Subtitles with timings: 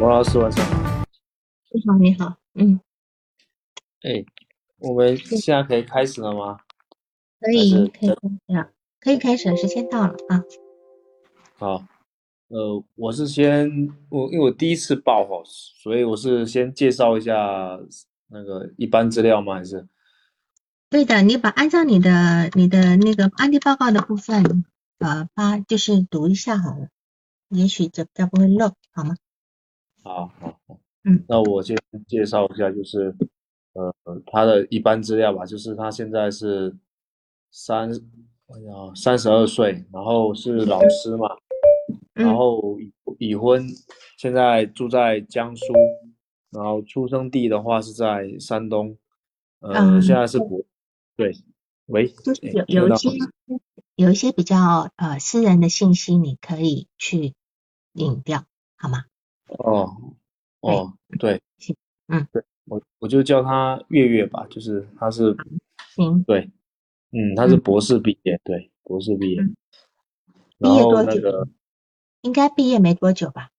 [0.00, 1.04] 王老师晚上好。
[1.70, 2.80] 你好，你好，嗯，
[4.02, 4.24] 哎，
[4.78, 6.58] 我们现在可以开始了吗？
[7.40, 8.16] 可以，可以开始
[8.46, 8.70] 了，
[9.00, 10.42] 可以开始了，时间到了啊。
[11.56, 11.86] 好，
[12.48, 13.68] 呃，我是先
[14.08, 17.78] 我因为我第一次报哈，所以我是先介绍一下
[18.28, 19.54] 那个一般资料吗？
[19.54, 19.86] 还是
[20.90, 24.64] 对的，你把按照你的你的那个案例报告的部分，
[24.98, 26.88] 呃，发就是读一下好了，
[27.48, 29.16] 也许这这不会漏，好吗？
[30.04, 33.14] 好好好，嗯，那我先介绍一下，就是
[33.72, 33.92] 呃
[34.26, 36.76] 他的一般资料吧，就是他现在是
[37.50, 41.26] 三，哎呀，三十二岁，然后是老师嘛，
[42.12, 43.66] 然嗯后已已婚，
[44.18, 45.72] 现在住在江苏，
[46.50, 48.98] 然后出生地的话是在山东，
[49.60, 50.62] 呃，嗯，现在是博，
[51.16, 51.32] 对，
[51.86, 52.12] 喂，
[52.52, 53.08] 有有一些？
[53.96, 57.32] 有一些比较呃私人的信息，你可以去
[57.92, 58.44] 隐掉，
[58.76, 59.04] 好吗？
[59.48, 59.90] 哦，
[60.60, 61.76] 哦，对，行，
[62.08, 65.36] 嗯，对，我我就叫他月月吧，就是他是，
[65.94, 66.50] 行，对，
[67.10, 67.60] 嗯，他是嗯。
[67.60, 69.42] 博士毕业，对，博士毕业，
[70.58, 71.12] 毕业多久？
[71.12, 71.48] 那个？
[72.22, 73.50] 应该毕业没多久吧？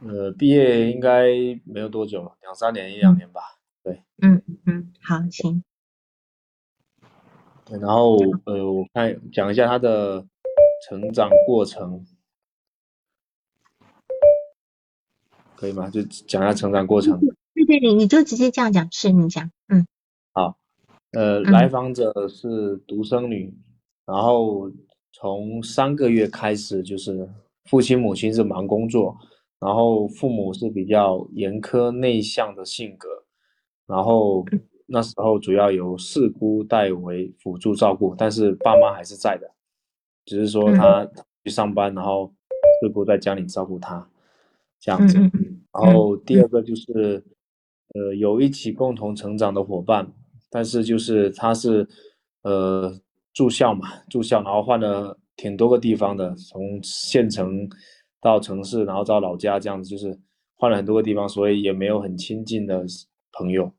[0.00, 1.24] 呃，毕业应该
[1.64, 3.42] 没有多久，两三年一两嗯年吧，
[3.82, 5.62] 对，嗯嗯，好，行，
[7.66, 10.26] 对，然后呃，我看讲一下他的
[10.88, 12.04] 成长过程，
[15.64, 15.88] 可以吗？
[15.88, 17.18] 就讲一下成长过程。
[17.54, 19.86] 对对对，你就直接这样讲，是你讲，嗯
[20.34, 20.58] 好，
[21.12, 23.54] 呃，来嗯访者是独生女，
[24.04, 24.70] 然后
[25.12, 27.26] 从三个月开始，就是
[27.64, 29.16] 父亲母亲是忙工作，
[29.58, 33.08] 然后父母是比较严苛内向的性格，
[33.86, 34.44] 然后
[34.84, 39.50] 那时候主要由四姑代为辅助照顾，但是爸妈还是在的，
[40.26, 41.08] 只是说嗯他
[41.42, 42.34] 去上班，然后
[42.82, 44.06] 四姑在家里照顾他，
[44.78, 45.18] 这样子。
[45.82, 47.24] 然嗯后第二个就是，
[47.94, 50.06] 呃，有一起共同成长的伙伴，
[50.50, 51.86] 但是就是他是，
[52.42, 52.92] 呃，
[53.32, 57.68] 住校嘛，住校，然后换了挺多个地方的，从县城
[58.20, 60.16] 到城市，然后到老家这样子，就是
[60.54, 62.84] 换了很多个地方，所以也没有很亲近的
[63.32, 63.72] 朋友。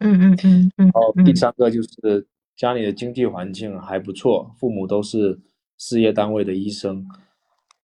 [0.00, 5.40] 嗯嗯嗯嗯然后第嗯三个就是家里的经济环境还不错，父母都是
[5.78, 7.06] 事业单位的医生，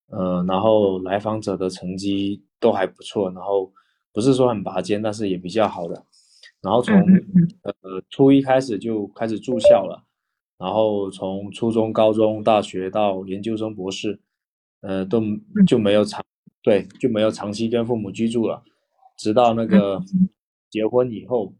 [0.07, 3.71] 呃，然后来访者的成绩都还不错，然后
[4.13, 6.05] 不是说很拔尖，但是也比较好的。
[6.61, 6.95] 然后从
[7.63, 7.73] 呃
[8.09, 10.03] 初一开始就开始住校了，
[10.57, 14.19] 然后从初中、高中、大学到研究生、博士，
[14.81, 15.21] 呃，都
[15.65, 16.23] 就没有长
[16.61, 18.63] 对就没有长期跟父母居住了，
[19.17, 20.01] 直到那个。
[20.71, 21.51] 结婚以后，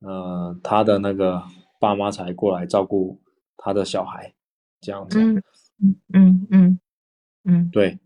[0.00, 1.42] 呃，他的那个
[1.78, 3.18] 爸妈才过来照顾
[3.56, 4.34] 他的小孩，
[4.82, 5.18] 这样子。
[5.18, 5.96] 嗯嗯。
[6.12, 6.80] 嗯嗯
[7.44, 7.70] 嗯。
[7.70, 7.98] 对，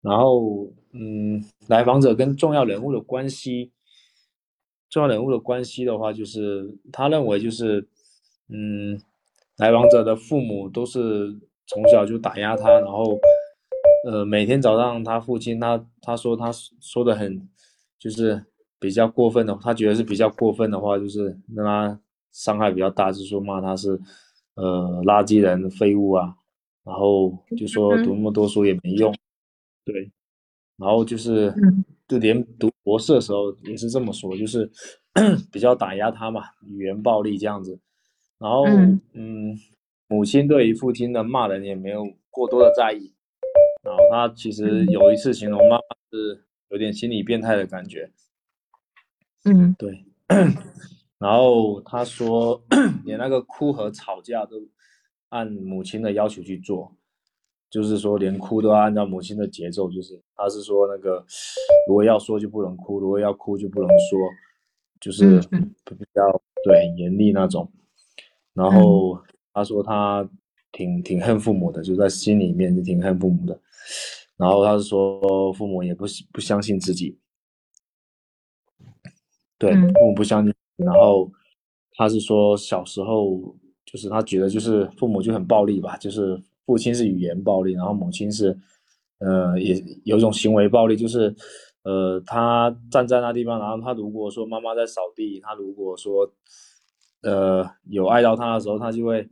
[0.00, 3.72] 然后嗯，来访者跟重要人物的关系，
[4.88, 7.86] 重要人物的关系的话，就是他认为就是
[8.48, 9.00] 嗯，
[9.56, 13.18] 来访者的父母都是从小就打压他，然后
[14.06, 16.50] 呃，每天早上他父亲他他说他
[16.80, 17.48] 说的很
[17.98, 18.44] 就是
[18.78, 22.00] 比较过分的，他觉得是比较过分的话，就是让他
[22.30, 23.98] 伤害比较大，就是说骂他是
[24.54, 26.36] 呃垃圾人、废物啊。
[26.84, 29.14] 然后就说读那么多书也没用，
[29.84, 30.10] 对，
[30.82, 34.68] 然后就是嗯就连读博士的时候也是这么说，就是
[35.52, 37.78] 比较打压他嘛，语言暴力这样子。
[38.38, 39.56] 然后嗯嗯，
[40.08, 43.14] 母亲对于父亲的骂人也没有过多的在意。
[43.84, 48.10] 然后他其实有一次形容妈妈是有点心理变态的感觉，
[49.44, 50.04] 嗯对。
[51.18, 52.62] 然后他说，
[53.04, 54.56] 连那个哭和吵架都
[55.28, 56.96] 按母亲的要求去做，
[57.72, 61.24] 就是说连哭都要按照母亲的节奏，就是他是说那个
[61.88, 64.18] 如果要说就不能哭，如果要哭就不能说，
[65.00, 65.40] 就是
[65.86, 67.72] 比较对很严厉那种。
[68.52, 69.18] 然后
[69.54, 70.28] 他说他
[70.70, 73.58] 挺挺恨父母的，就在心里面就挺恨父母的。
[74.36, 77.18] 然后他是说父母也不不相信自己，
[79.56, 80.54] 对，嗯父母不相信。
[80.76, 81.32] 然后
[81.92, 88.56] 他是说小时候就是他觉得就是父母就很暴力吧，就是父亲是语言暴力，然后母亲是
[89.18, 91.34] 呃也有一种行为暴力，就是
[91.82, 96.30] 呃他站在那地方，然后他如果说妈妈在扫地，他如果说
[97.22, 99.28] 呃有爱到他的时候，他就会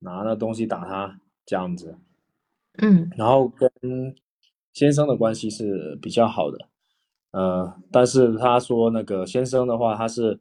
[0.00, 1.96] 拿那东西打他这样子。
[2.78, 3.70] 嗯然后跟
[4.72, 6.58] 先生的关系是比较好的，
[7.30, 10.38] 呃，但是他说那个先生的话，他是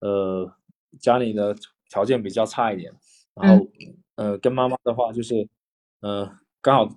[0.00, 0.50] 呃
[0.98, 1.54] 家里的
[1.90, 2.90] 条件比较差一点，
[3.34, 3.66] 然后
[4.14, 5.46] 呃跟妈妈的话就是
[6.06, 6.30] 呃
[6.60, 6.96] 刚好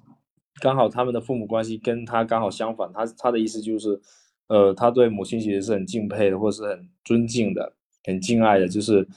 [0.61, 3.99] 刚好他们的父母关系跟他刚好相反，他他的意思就是，
[4.47, 7.73] 呃，他对母亲其实是很敬佩的，或是很尊敬的，
[8.03, 9.07] 很敬爱的，就是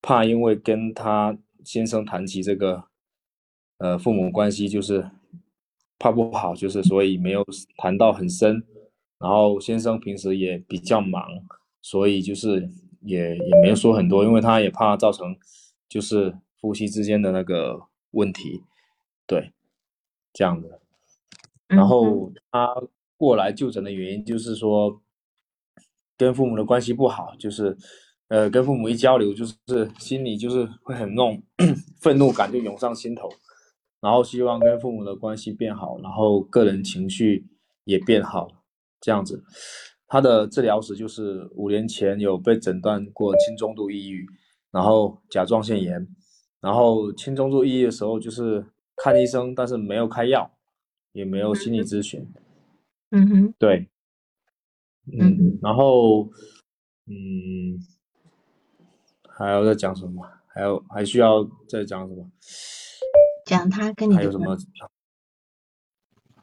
[0.00, 2.84] 怕因为跟他先生谈起这个，
[3.78, 5.10] 呃，父母关系就是
[5.98, 7.44] 怕不好，就是所以没有
[7.76, 8.62] 谈到很深。
[9.18, 11.22] 然后先生平时也比较忙，
[11.82, 12.68] 所以就是
[13.00, 15.36] 也也没有说很多，因为他也怕造成
[15.88, 17.80] 就是夫妻之间的那个
[18.12, 18.62] 问题，
[19.30, 19.52] 对，
[20.32, 20.80] 这样的。
[21.68, 22.74] 然后他
[23.16, 25.00] 过来就诊的原因就是说，
[26.18, 27.78] 跟父母的关系不好，就是
[28.26, 31.40] 呃跟父母一交流，就是心里就是会很那种
[32.02, 33.28] 愤怒感就涌上心头，
[34.00, 37.46] 然后希望跟父母的关系变好，然后个人情绪
[37.84, 38.48] 也变好。
[39.00, 39.44] 这样子，
[40.08, 44.26] 他的治疗史就是五年前有被诊断过轻中度抑郁，
[44.72, 46.04] 然后甲状腺炎，
[46.60, 48.66] 然后轻中度抑郁的时候就是
[49.02, 50.50] 看医生，但是没有开药，
[51.12, 52.30] 也没有心理咨询。
[53.08, 53.88] 嗯哼，对，
[55.06, 56.24] 嗯，然后，
[57.06, 57.80] 嗯，
[59.26, 60.28] 还要再讲什么？
[60.48, 62.30] 还有还需要再讲什么？
[63.46, 64.54] 讲他跟你还有什么？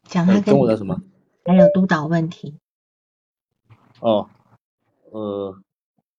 [0.06, 1.00] 讲他跟我的什么？
[1.46, 2.58] 还有督导问题
[4.00, 4.28] 哦，
[5.12, 5.56] 呃，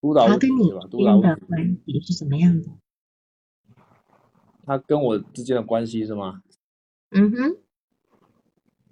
[0.00, 2.68] 督导问题吧，督导的关系是什么样的？
[4.68, 6.42] 他跟我之间的关系是吗？
[7.12, 7.56] 嗯哼，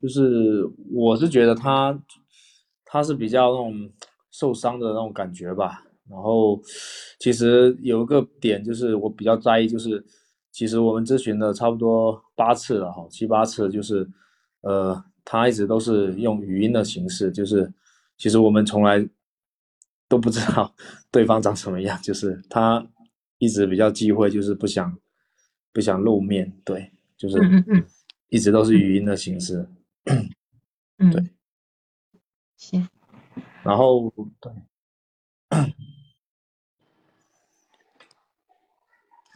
[0.01, 2.03] 就是我是觉得他
[2.85, 3.91] 他是比较那种
[4.31, 5.85] 受伤的那种感觉吧。
[6.09, 6.59] 然后
[7.21, 10.03] 其实有一个点就是我比较在意，就是
[10.51, 14.09] 其实我们咨询了差不多八次了哈，七八次，就是
[14.63, 15.05] 呃。
[15.29, 17.69] 他一直都是用语音的形式，就是
[18.17, 19.05] 其实我们从来
[20.09, 20.73] 都不知道
[21.11, 22.87] 对方长什么样，就是他
[23.39, 24.97] 一直比较忌讳，就是不想
[25.77, 27.39] 不想露面，对，就是
[28.31, 29.69] 一直都是语音的形式，
[30.97, 31.23] 嗯，对，
[32.57, 32.89] 行，
[33.63, 34.51] 然后对，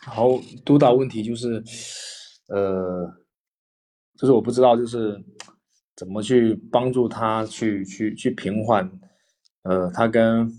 [0.06, 1.62] 然后督导问题就是，
[2.48, 3.06] 呃，
[4.16, 5.22] 就是我不知道，就是。
[5.96, 8.90] 怎么去帮助他去去去平缓，
[9.64, 10.50] 呃，他跟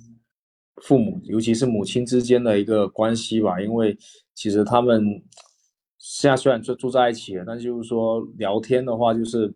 [0.84, 3.60] 父母，尤其是母亲之间的一个关系吧？
[3.60, 3.98] 因为
[4.36, 5.04] 其实他们
[6.04, 9.54] 现在虽然住住在一起了，但就是说聊天的话，就是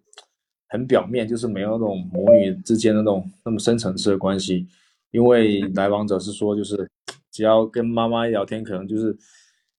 [0.68, 4.68] 很表面，就是没有那种母女之间的那种那么深层次的关系。
[5.10, 6.88] 因为来访者是说，就是
[7.32, 9.18] 只要跟妈妈一聊天，可能就是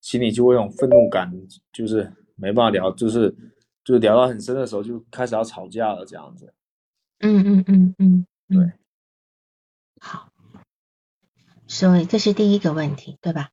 [0.01, 1.33] 心里就会有种愤怒感，
[1.73, 3.33] 就是没办法聊，就是。
[3.87, 6.53] 就是聊到很深的时候，就开始要吵架了，这样子。
[7.21, 8.73] 嗯嗯嗯嗯，对。
[10.01, 10.29] 好，
[11.69, 13.51] 所以这是第一个问题，对吧？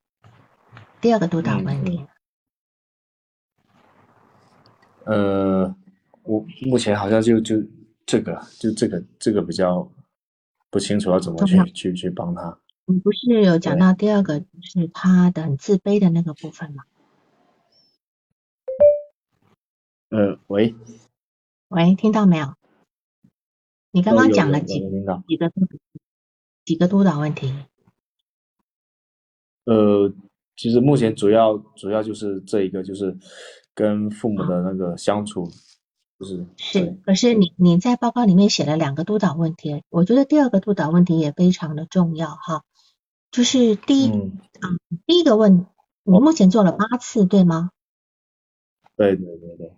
[1.00, 2.07] 第二个督导问题。
[5.05, 5.75] 呃，
[6.23, 7.55] 我目前好像就就
[8.05, 9.91] 这个，就这个这个比较
[10.69, 12.59] 不清楚要怎么去去去帮他。
[12.85, 16.83] 你不是有讲到第二个就是他的很自卑的那个部分吗？
[20.09, 20.75] 呃，喂，
[21.69, 22.53] 喂，听到没有？
[23.91, 24.79] 你刚刚讲了几
[25.27, 25.51] 几个
[26.65, 27.53] 几个督导问题？
[29.65, 30.13] 呃，
[30.56, 33.17] 其实目前主要主要就是这一个，就是
[33.75, 35.51] 跟父母的那个相处，
[36.19, 36.97] 就是是。
[37.05, 42.63] 可是你你在报告里面写了两个督导问题，我觉得第二个督导问题也非常的重要哈。
[43.31, 44.39] 就是第一，嗯，
[45.07, 45.65] 第一个问，
[46.03, 47.71] 你目前做了八次，对吗？
[48.95, 49.73] 对对对对。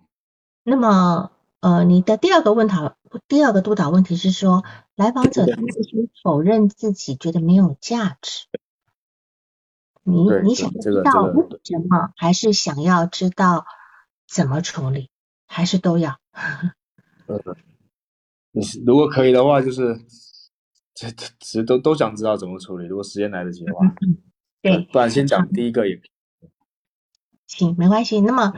[0.63, 2.75] 那么，呃，你的第二个问题，
[3.29, 8.47] 第二个督导问题是说，来访者他自己否认自己觉得没有价值。
[10.03, 13.65] 你你想知道为什么，还是想要知道
[14.27, 15.10] 怎么处理，
[15.48, 16.20] 还是都要？
[17.27, 17.39] 嗯，
[18.51, 19.98] 你如果可以的话，就是
[20.94, 22.88] 这这其实都都想知道怎么处理。
[22.88, 23.86] 如果时间来得及的话，
[24.62, 26.00] 对，不然先讲第一个也
[27.48, 28.22] 行，没关系。
[28.22, 28.53] 那么。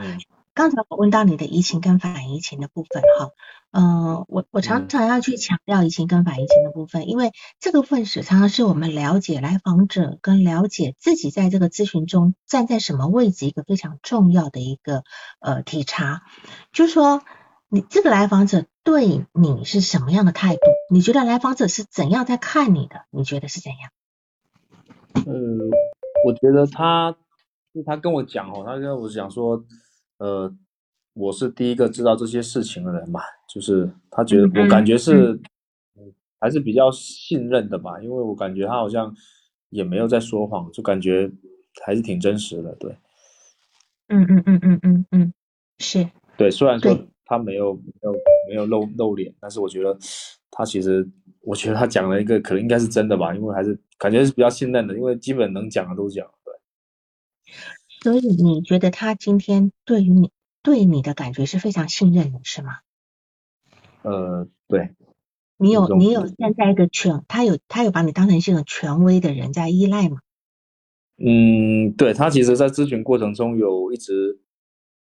[0.58, 3.30] 刚才我问到你的移情跟反移情的部分，哈，
[3.70, 15.04] 嗯，我我常常要去强调移情跟反移情的部分，因为这个部分是常常是我们了解来访者跟了解自己在这个咨询中站在什么位置一个非常重要的一个
[15.38, 16.22] 呃体察，
[16.72, 17.22] 就是说
[17.68, 20.60] 你这个来访者对你是什么样的态度？
[20.90, 23.02] 你觉得来访者是怎样在看你的？
[23.10, 23.92] 你觉得是怎样？
[25.24, 25.32] 呃，
[26.26, 27.14] 我觉得他
[27.86, 29.62] 他跟我讲哦，他跟我讲说。
[30.18, 30.52] 呃，
[31.14, 35.40] 我是第一个知道这些事情的人嘛，就是他觉得我感觉是，
[36.40, 39.14] 还是比较信任的吧，因为我感觉他好像
[39.70, 41.30] 也没有在说谎，就感觉
[41.84, 42.96] 还是挺真实的，对。
[44.08, 45.32] 嗯嗯嗯嗯嗯嗯，
[45.78, 46.08] 是。
[46.36, 48.12] 对，虽然说他没有没有
[48.48, 49.96] 没有露露脸，但是我觉得
[50.50, 51.06] 他其实，
[51.42, 56.54] 我觉得他讲了一个可能应该是真的吧，因为还是感觉是比较信任的，因为基本能讲的都讲，对。
[58.00, 60.30] 所以你觉得他今天对于你
[60.62, 62.78] 对你的感觉是非常信任的，是吗？
[64.02, 64.90] 呃，对。
[65.60, 70.18] 你有你有现在一个权，他有他有把你当成是一个权威的人在依赖吗？
[71.16, 74.38] 嗯，对他其实，在咨询过程中有一直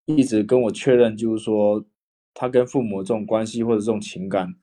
[0.07, 1.86] 一直跟我确认，就是说
[2.33, 4.53] 他跟父母这种关系或者这种情感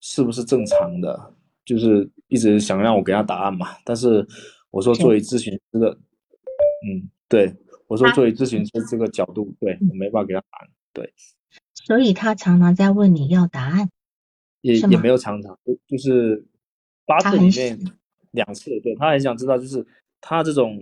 [0.00, 1.34] 是不是正常的，
[1.66, 3.76] 就是一直想让我给他答案嘛。
[3.84, 4.26] 但是
[4.70, 5.90] 我说，作为咨询师的，
[6.86, 7.56] 嗯，对
[7.86, 10.68] 我说，作为咨询师这个角度，对我没办法给他答案。
[10.92, 11.12] 对，
[11.74, 13.90] 所以他常常在问你要答案。
[14.60, 16.44] 也也没有常常，就就是
[17.06, 17.78] 八次里面
[18.32, 19.86] 两次，对他很想知道，就是
[20.20, 20.80] 他这种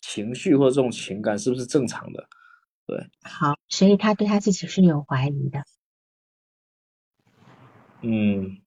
[0.00, 2.28] 情绪或者这种情感是不是正常的？
[2.86, 5.64] 对，好，所以他对他自己是有怀疑的，
[8.02, 8.58] 嗯，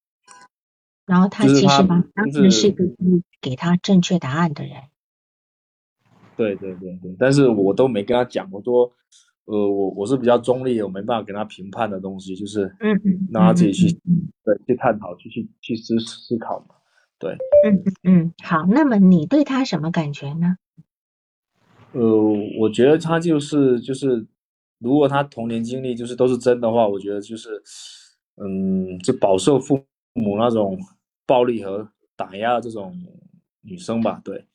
[1.06, 2.84] 然后他其实吧，当时是个
[3.40, 4.76] 给他正确答案的人，
[6.42, 8.92] 对对对对，但是我都没跟他讲，我说。
[9.46, 13.92] 呃，我我是比较中立，我没办法给他评判的东西，就是嗯嗯，让他自己去
[14.46, 16.76] 对去探讨，去去去思思考嘛，
[17.18, 20.56] 对，嗯嗯嗯，好，那么你对他什么感觉呢？
[21.94, 22.02] 呃，
[22.60, 24.26] 我觉得他就是就是，
[24.78, 27.62] 如果他童年经历就是都是真的话，我觉得就是，
[28.38, 29.84] 嗯，就饱受父
[30.14, 30.78] 母那种
[31.26, 32.96] 暴力和打压这种
[33.62, 34.46] 女生吧，对，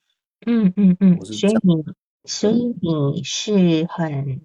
[0.45, 1.85] 嗯嗯嗯，所以你
[2.25, 4.43] 所以你是很。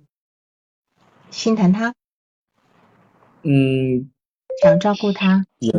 [1.32, 1.96] 心疼他，
[3.44, 4.12] 嗯，
[4.62, 5.74] 想照顾他，也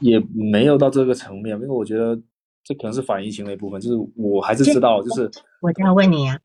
[0.00, 2.18] 也没有到这个层面，因为我觉得
[2.64, 5.30] 这可能是反应型的一部分，就是我还是知道，就是
[5.60, 6.40] 我在问你啊，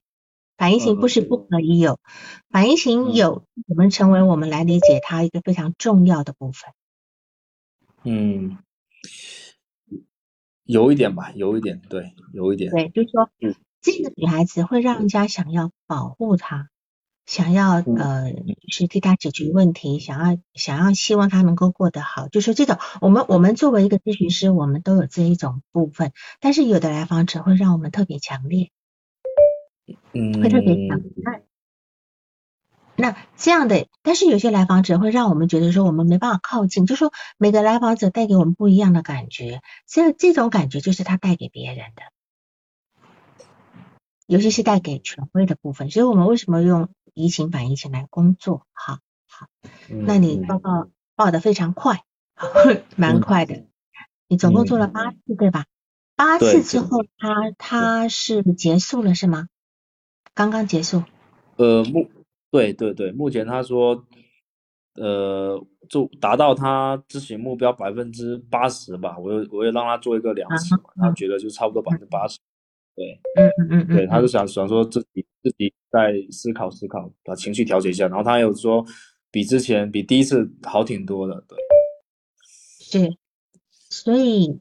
[0.57, 1.97] 反应型不是不可以有，
[2.49, 6.73] 反应型有，我们成为我们来理解它一个非常重要的部分。
[8.03, 8.57] 嗯，
[10.71, 13.29] 有一点吧，有一点，对，有一点，对，就是说，
[13.81, 16.69] 这个女孩子会让人家想要保护她。
[17.25, 18.33] 想要呃，
[18.69, 22.77] 是替她解决问题，想要想要希望她能够过得好，就是这种。
[23.01, 28.71] 我们我们作为一个咨询师，我们都有这一种部分，但是有的来访者会让我们特别强烈，
[30.13, 31.01] 嗯，会特别强。
[31.17, 31.41] 那
[33.01, 42.03] 那这样的，但是有些来访者会让我们觉得说我们没办法靠近，就说每个来访者带给我们不一样的感觉，这这种感觉就是他带给别人的。
[44.27, 48.65] 尤其是带给权威的部分，所以我们为什么用移情反移情来工作？
[48.71, 49.47] 好，好，
[49.89, 52.03] 那你报告报的非常快，
[52.95, 53.65] 蛮快的。
[54.29, 55.65] 你总共做了八次，对吧？
[56.15, 59.47] 八次之后，他他是结束了是吗？
[60.33, 61.03] 刚刚结束。
[61.57, 62.09] 呃，目
[62.51, 64.05] 对对对，目前他说，
[64.95, 69.17] 呃，就达到他咨询目标百分之八十吧。
[69.17, 72.37] 我又我又让他做一个量尺嘛，他觉得就差不多百分之八十。
[72.93, 78.85] 对，嗯嗯嗯嗯，对，他是想想说自己自己在思考思考，把情绪调节一下，然后他有说
[79.31, 81.57] 比之前比第一次好挺多的，对，
[82.81, 83.15] 是，
[83.89, 84.59] 所以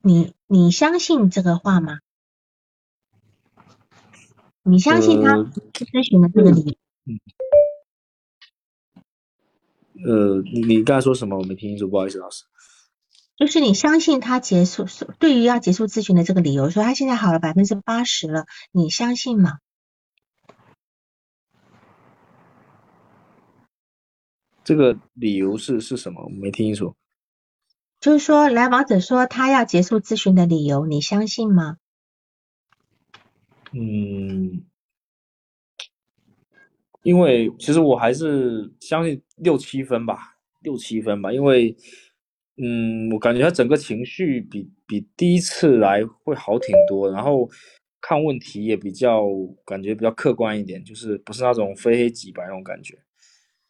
[0.00, 1.98] 你你相信这个话吗？
[4.62, 6.78] 你相信他咨询的这个理？
[10.06, 11.38] 呃，你刚才说什么？
[11.38, 12.44] 我没听清楚，不好意思，老师。
[13.36, 14.86] 就是你相信他结束，
[15.18, 19.58] 对于要结束咨询的这个理由，说他现在好了百分之八十了，你相信吗？
[24.62, 26.22] 这个理由是是什么？
[26.24, 26.96] 我没听清楚。
[28.00, 31.76] 就是说，来访者说他要结束咨询的理由，你相信吗？
[33.72, 34.64] 嗯，
[37.04, 41.76] 因为其实我还是相信六七分吧，六七分吧，因为。
[42.56, 47.50] 嗯，我感觉他整个情绪比比第一次来会好挺多，然后
[48.00, 49.24] 看问题也比较
[49.66, 52.96] 感觉比较客观一点，就是不是那种非黑即白那种感觉。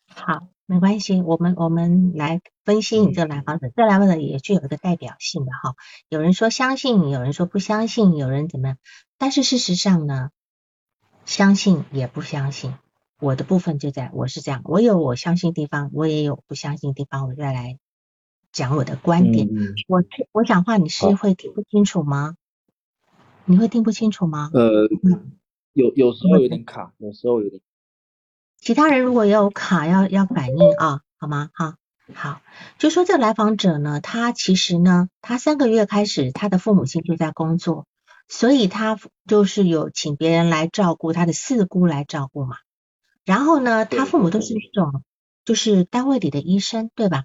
[0.07, 5.76] 好，没关系，我们我们来分析你这个来访者，这来访者也具有一个代表性的哈。
[6.11, 8.76] 有人说相信，有人说不相信，有人怎么样？
[9.17, 10.29] 但是事实上呢，
[11.25, 12.75] 相信也不相信，
[13.25, 17.78] 我的部分就在我是这样，我有我相信地方，我也有不相信地方，我再来。
[18.52, 19.49] 讲我的观点，
[19.88, 22.37] 我我讲话你是会听不清楚吗？
[23.47, 24.49] 你会听不清楚吗？
[24.54, 24.88] 呃，
[25.73, 27.61] 有有时候有点卡，有时候有点。
[28.61, 31.50] 其他人如果有卡，要要反应啊，好吗？
[31.52, 31.75] 好，
[32.14, 32.43] 好，
[32.78, 37.87] 就说这来访者呢，他其实呢，他三个月开始，他的父母亲就在工作，
[38.28, 42.59] 所以他就是有请别人来照顾他的四姑来照顾嘛。
[43.25, 45.02] 然后呢，他父母都是那种
[45.45, 47.25] 就是单位里的医生，对吧？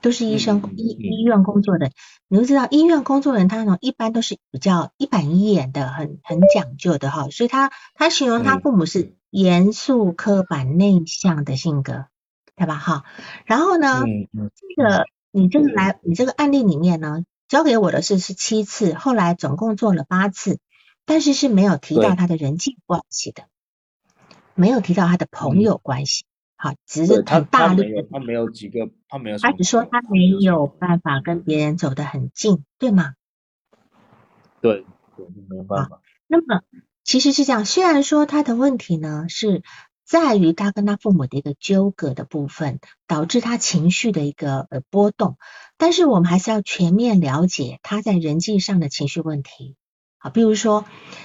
[0.00, 1.92] 都是医生医医院工作的，
[2.26, 7.28] 你都知道医院工作的人，他那种一般都是比较一板一眼的，很很讲究的哈。
[7.30, 12.06] 所以他他形容他父母是严肃、刻板、内向的性格，
[12.56, 12.74] 对吧？
[12.78, 13.04] 哈。
[13.44, 14.02] 然后呢，
[14.32, 20.58] 这个你这个来你这个案例里面呢，交给我的是是七次，后来总共做了八次，
[21.04, 23.44] 但是是没有提到他的人际关系的，
[24.62, 26.24] 没有提到他的朋友关系。
[26.54, 33.14] 好，只是很大力的，他没有几个，他没有，他只说他没有办法跟别人走得很近，对吗？
[34.60, 36.00] 对，对，没有办法。
[36.28, 36.62] 那么
[37.02, 39.64] 其实是这样，虽然说他的问题呢是
[40.04, 42.78] 在于他跟他父母的一个纠葛的部分，
[43.08, 45.38] 导致他情绪的一个呃波动，
[45.76, 49.74] 但是我们还是要全面了解他在人际上的情绪问题。
[50.18, 50.84] 好，比如说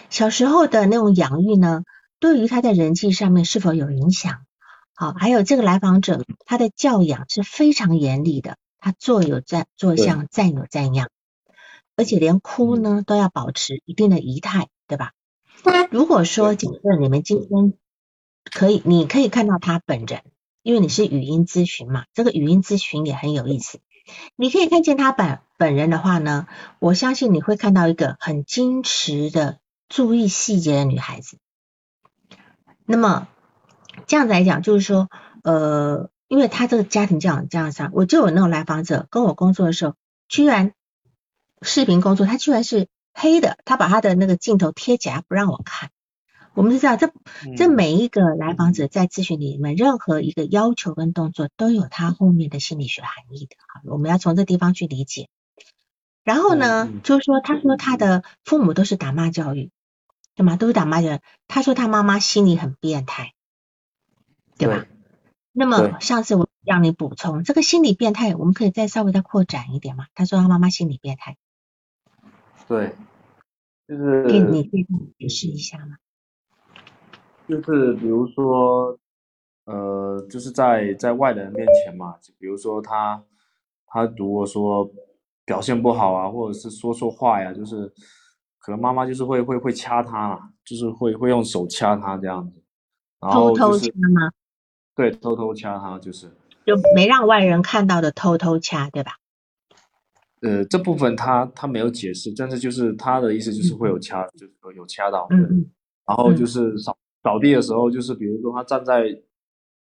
[0.09, 1.83] 小时候的那种养育呢，
[2.19, 4.45] 对于他在人际上面是否有影响？
[4.93, 11.09] 好，还有这个来访者，他的教养是非常严厉的，他坐有站，坐相站有站样，
[11.95, 15.11] 而且连哭呢都要保持一定的仪态，对吧？
[15.91, 17.73] 如果说假设你们今天
[18.51, 20.23] 可以，你可以看到他本人，
[20.63, 23.79] 因为你是语音咨询嘛，这个语音咨询也很有意思。
[24.35, 26.47] 你可以看见他本本人的话呢，
[26.79, 29.59] 我相信你会看到一个很矜持的、
[29.89, 31.37] 注意细节的女孩子。
[32.87, 33.27] 那么。
[34.05, 35.09] 这样子来讲，就是说，
[35.41, 39.95] 呃，因为他这个家庭这样这样上，我就有那种来访者跟我工作的时候，
[40.27, 40.73] 居然
[41.63, 45.89] 视频工作，他居然是黑的，他把他的那个镜头贴起来不让我看。
[46.53, 47.11] 我们是知道，这
[47.57, 55.27] 这每一个来访者在咨询里面，任何一个要求跟动作都有他后面的心理学含义的啊，我们要从这地方去理解。
[56.23, 59.71] 然后呢，就是说，他说他的父母都是打骂教育，
[60.37, 60.55] 对吗？
[60.55, 61.19] 都是打麻将。
[61.49, 63.33] 他说他妈妈心里很变态。
[64.59, 64.87] 对吧？
[65.51, 70.07] 那么上次我让你补充这个心理变态，我们可以再稍微再扩展一点嘛？
[70.15, 71.37] 他说他妈妈心理变态，
[72.67, 72.95] 对，
[73.87, 74.87] 就是给你可以
[75.19, 75.97] 解释一下嘛？
[77.47, 78.97] 就是比如说，
[79.65, 83.23] 呃，就是在在外人面前嘛，就比如说他
[83.85, 84.89] 他如果说
[85.45, 87.93] 表现不好啊，或者是说错话呀，就是
[88.67, 92.61] 可能妈妈就是会会会掐他，就是会会用手掐他这样子，
[93.21, 94.29] 偷偷掐吗？
[94.93, 96.27] 对，偷偷掐他就是，
[96.65, 99.13] 就没让外人看到的偷偷掐，对吧？
[100.41, 105.29] 呃，这部分他他没有解释，但是就是他的意思就是会有掐，就是有掐到。
[106.05, 109.03] 然后就是扫扫地的时候，就是比如说他站在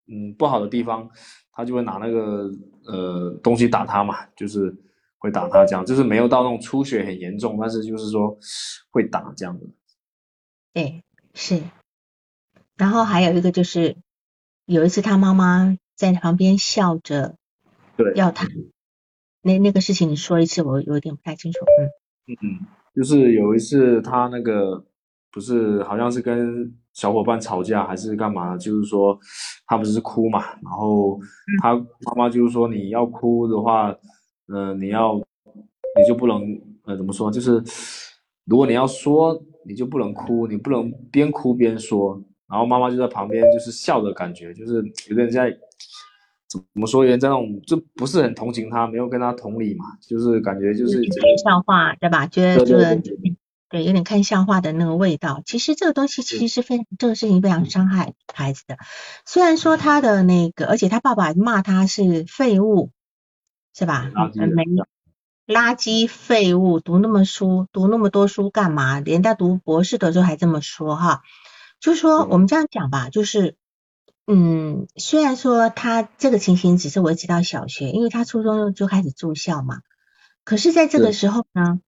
[0.07, 1.07] 嗯不好的地方，
[1.51, 2.49] 他就会拿那个
[2.87, 4.75] 呃东西打他嘛，就是
[5.23, 8.37] 会打他这样，就是没有到那种出血很严重，但是就是说
[8.91, 9.65] 会打这样的。
[10.71, 11.63] 对，是。
[12.77, 13.97] 然后还有一个就是。
[14.65, 17.35] 有一次，他妈妈在旁边笑着，
[17.97, 18.47] 对，要他
[19.41, 21.59] 那那个事情，你说一次，我有点不太清楚。
[21.77, 24.85] 嗯嗯，就是有一次他那个
[25.29, 29.19] 不是好像是跟小伙伴吵架还是干嘛，就是说
[29.65, 31.19] 他不是哭嘛，然后
[31.61, 33.93] 他妈妈就是说你要哭的话，
[34.53, 36.41] 呃，你要你就不能
[36.85, 37.63] 呃怎么说，就是
[38.45, 42.21] 如果你要说，你就不能哭，你不能边哭边说。
[42.47, 44.75] 然后妈妈就在旁边，就是笑的感觉，就是
[45.09, 45.51] 有点在
[46.47, 52.27] 怎么说，有点在那种就不是很同情他，没有跟他同理嘛，就是感觉就是看笑话，对吧？
[52.27, 53.01] 觉得就是
[53.69, 55.41] 对，有点看笑话的那个味道。
[55.45, 58.77] 其实这个东西其实是非常这个事情非常伤害孩子的。
[59.25, 62.91] 虽然说他的那个，而且他爸爸骂他是废物，
[63.73, 64.11] 是吧？
[64.53, 64.85] 没有
[65.45, 68.99] 垃圾废物，读那么书，读那么多书干嘛？
[69.01, 71.21] 人家读博士的时候还这么说哈。
[71.79, 73.57] 就说我们这样讲吧，就是，
[74.25, 79.81] 嗯，虽然说他这个情形只是维持到小学，因为他初中就开始住校嘛，
[80.45, 81.81] 可是在这个时候呢，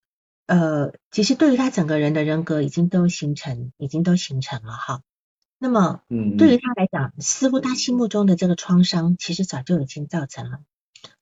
[0.47, 5.01] 呃，其实对于他整个人的人格已经都形成，已经都形成了哈。
[5.57, 10.59] 那么，嗯，对于他来讲，似乎他心目中的这个创伤，其实早就已经造成了。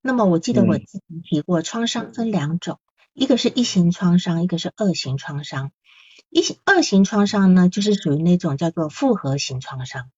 [0.01, 2.79] 那么我记得我之前提过，创伤分两种，
[3.13, 5.71] 一个是一型创伤，一个是二型创伤。
[6.29, 10.09] 一型二型创伤呢，就是属于那种叫做复合型创伤。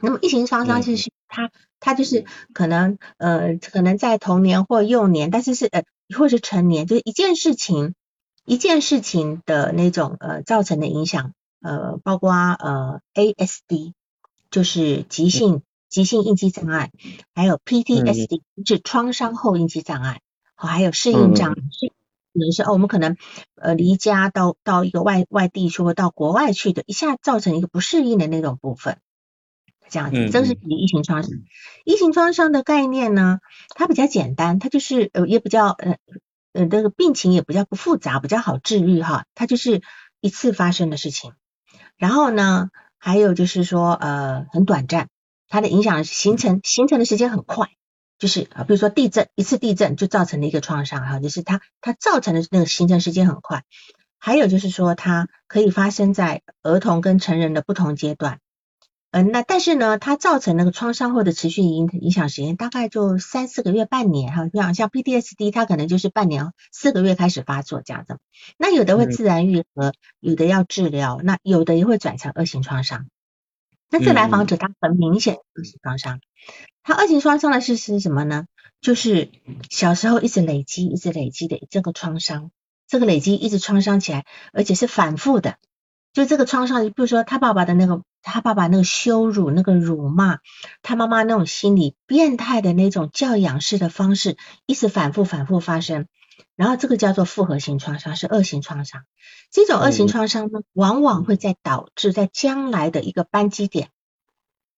[0.00, 1.10] 那么一型创伤就是。
[1.26, 5.82] 它它就是可能呃可能在童年或幼年，但是是呃
[6.16, 7.96] 或是成年，就是一件事情
[8.44, 13.94] 一件事情的那种呃造成的影响，呃包括呃 ASD
[14.48, 16.90] 就是急性急性应激障碍，
[17.36, 20.22] 还有 PTSD 是创伤后应激障碍，
[20.56, 21.56] 好还有适应障碍。
[22.32, 23.16] 可能是哦，我们可能
[23.54, 28.98] 呃离家到到一个外外地去或到国外去的，一下造成一个不适应的那种部分。
[29.88, 31.30] 这样子，这个是一型创伤。
[31.84, 35.98] 一型创伤的概念呢，它比较简单，它就是呃也比较呃
[36.54, 39.26] 呃这个病情也比较不复杂，比较好治愈哈。
[39.36, 39.80] 它就是
[40.20, 41.34] 一次发生的事情，
[41.96, 45.08] 然后呢，还有就是说呃很短暂，
[45.54, 47.68] 它的影响形成形成的时间很快，
[48.18, 53.62] 就是啊比如说地震一次地震就造成了一个创伤哈，就是它它造成的那个形成时间很快。
[54.18, 58.40] 还有就是说它可以发生在儿童跟成人的不同阶段。
[59.12, 68.18] 嗯，那但是呢，它造成那个创伤后的持续影影响时间大概就三四个月、半年哈，像像 PTSD，它可能就是半年四个月开始发作这样子。
[68.58, 73.06] 那有的会自然愈合，有的要治疗，那有的也会转成二型创伤。
[73.90, 76.20] 那这来访者他很明显二型创伤，
[76.82, 78.46] 他二型创伤的是是什么呢？
[78.80, 79.30] 就是
[79.70, 82.50] 小时候一直累积、一直累积的这个创伤，
[82.88, 85.56] 这个累积一直创伤起来，而且是反复的。
[86.12, 88.02] 就这个创伤，比如说他爸爸的那个。
[88.26, 90.38] 他爸爸那个羞辱、那个辱骂，
[90.80, 96.06] 他妈妈那种心理变态的那种教养式的方式，一直反复、反复发生。
[96.56, 99.04] 然后这个叫做复合型创伤，是恶性创伤。
[99.50, 103.90] 这种恶性创伤呢，往往会在导致在将来的一个扳机点，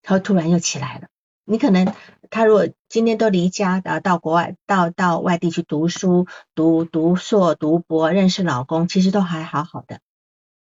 [0.02, 1.08] 他突然又起来了。
[1.44, 1.94] 你可能
[2.30, 10.00] 他如果今天都离家然后，到国外、到到外地去读书、读读硕、读博，认识老公，其实都还好好的。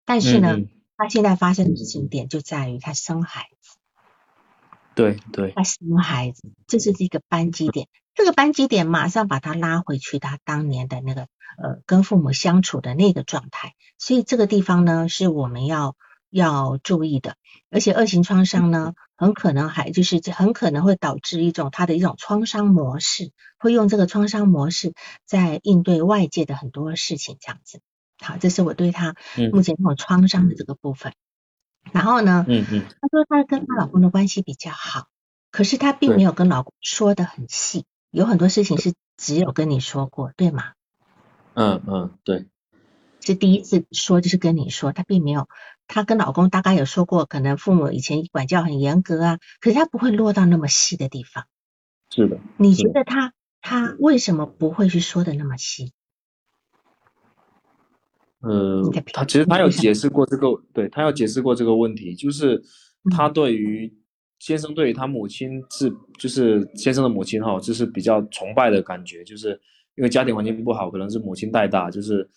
[0.04, 0.56] 但是呢？
[0.94, 3.76] 他现在发生的事情点就在于他生孩子，
[4.94, 7.88] 对对，他生孩子，这是一个扳机点。
[8.14, 11.22] 这个扳机点马上把他拉回去他当年的那个
[11.56, 15.96] 呃跟父母相处的那个状态，所以这个地方呢是我们要
[16.30, 17.36] 要注意的。
[17.70, 24.92] 而且二型创伤呢，很可能还就是很可能会导致一种他的一种创伤模式，会用这个创伤模式
[25.24, 27.80] 在应对外界的很多事情这样子。
[28.20, 29.16] 好，这是我对他
[29.52, 31.14] 目前这种创伤的这个部分。
[31.92, 35.08] 然后呢，嗯嗯，她说她跟她老公的关系比较好，
[35.50, 40.72] 可是她并没有跟老公说的很细，有很多事情是只有跟你说过，对吗？
[41.54, 42.46] 嗯嗯，对。
[43.20, 45.48] 是第一次说，就是跟你说，她并没有，
[45.86, 51.46] 她跟老公大概有说过，可能父母以前管教很严格啊，可是她不会落到那么细的地方。
[52.10, 52.38] 是的。
[52.58, 55.92] 你觉得她她为什么不会去说的那么细？
[58.40, 62.62] 呃，他其实他有解释过这个，对他有解释过这个问题，就是
[63.10, 63.94] 他对于
[64.42, 69.50] 先生对于他母亲是，就是先生的母亲哈，就是比较崇拜的感觉，就是
[69.94, 72.28] 因为家庭环境不好，可能是母亲带大，就是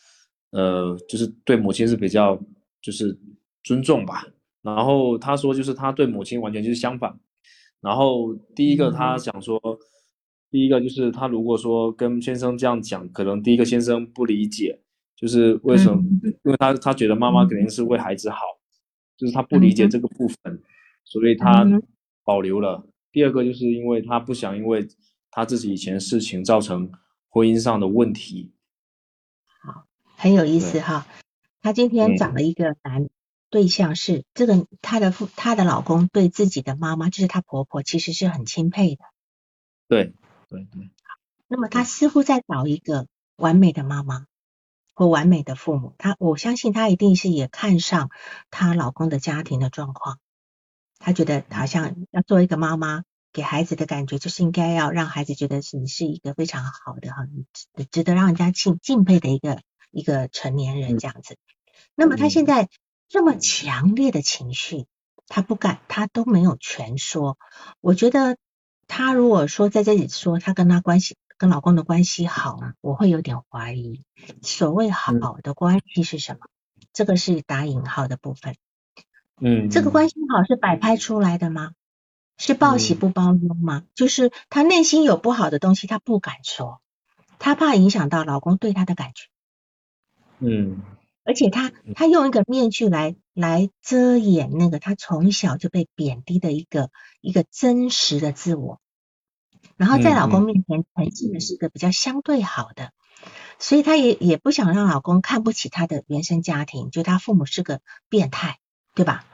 [0.52, 2.40] 呃，就是对母亲是比较
[2.80, 3.18] 就是
[3.64, 4.24] 尊重吧。
[4.62, 7.12] 然后他说，就是他对母亲完全就是相反。
[7.82, 9.60] 然后第一个他想说，
[10.52, 14.80] 第一个就是他如果说跟先生这样讲，可能第一个先生不理解。
[15.16, 16.04] 就是为什么？
[16.44, 18.38] 因为他他觉得妈妈肯定是为孩子好，
[19.18, 20.62] 就是他不理解这个部分，
[21.04, 21.66] 所以他
[22.26, 22.86] 保留了。
[23.14, 24.90] 第二个就是因为他不想因为
[25.32, 26.92] 他自己以前事情造成
[27.30, 28.52] 婚姻上的问题。
[29.62, 29.86] 好，
[30.18, 31.08] 很有意思哈。
[31.62, 33.08] 她今天找了一个男
[33.50, 39.06] 对象，是这个她的父她的老公对自己的妈妈，就是她婆婆，其实是很钦佩的。
[39.88, 40.14] 对
[40.50, 40.92] 对对。
[41.48, 43.08] 那么她似乎在找一个
[43.38, 44.26] 完美的妈妈。
[44.98, 48.12] 或完美的父母，她我相信她一定是也看上
[48.50, 50.20] 她老公的家庭的状况，
[50.98, 57.28] 她觉得好像要做一个妈妈，给孩子的感觉就是应该要让孩子觉得是你是一个非常好的哈，
[57.92, 61.38] 值得让人家敬敬佩的一个一个成年人这样子。
[61.96, 62.70] 那么她现在
[63.08, 64.86] 这么强烈的情绪，
[65.28, 67.38] 她不敢，她都没有全说。
[67.82, 68.38] 我觉得
[68.88, 71.18] 她如果说在这里说她跟他关系。
[71.38, 74.06] 跟老公的关系好，我会有点怀疑。
[74.42, 75.12] 所谓好
[75.44, 76.48] 的关系是什么？
[76.94, 78.56] 这个是打引号的部分。
[79.40, 81.72] 嗯，这个关系好是摆拍出来的吗？
[82.38, 83.84] 是报喜不报忧吗？
[83.94, 86.82] 就是她内心有不好的东西，她不敢说，
[87.40, 89.28] 她怕影响到老公对她的感觉。
[90.40, 90.82] 嗯，
[91.24, 96.90] 而且她她用一个面具来来遮掩那个他从小就被贬低的一个
[97.22, 98.80] 一个真实的自我。
[99.78, 102.92] 然后在老公面前呈现的是一个比较相对好的，
[103.60, 108.60] 所以她也也不想让老公看不起她的原生家庭，就她父母是个变态，
[108.96, 109.26] 对吧？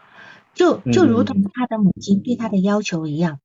[0.54, 3.40] 就就如同他的母亲对他的要求一样，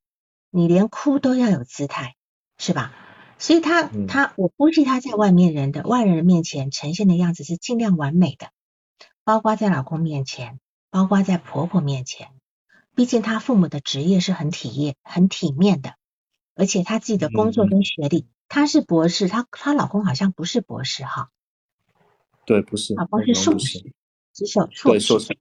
[0.49, 2.15] 你连哭都要有姿态，
[2.57, 2.93] 是吧？
[3.39, 8.49] 所以他他我估计他在外面人的外人的面前呈现的样子是尽量完美的，
[9.23, 12.29] 包括在老公面前，包括在婆婆面前，
[12.95, 15.93] 毕竟他父母的职业是很体业很体面的。
[16.59, 21.29] 而且他自己的工作跟学历，她是博士，她她老公好像不是博士哈。
[22.47, 22.95] 对，不是。
[22.95, 23.93] 老公是硕士，
[24.33, 24.99] 只有硕士。
[24.99, 25.37] 硕士。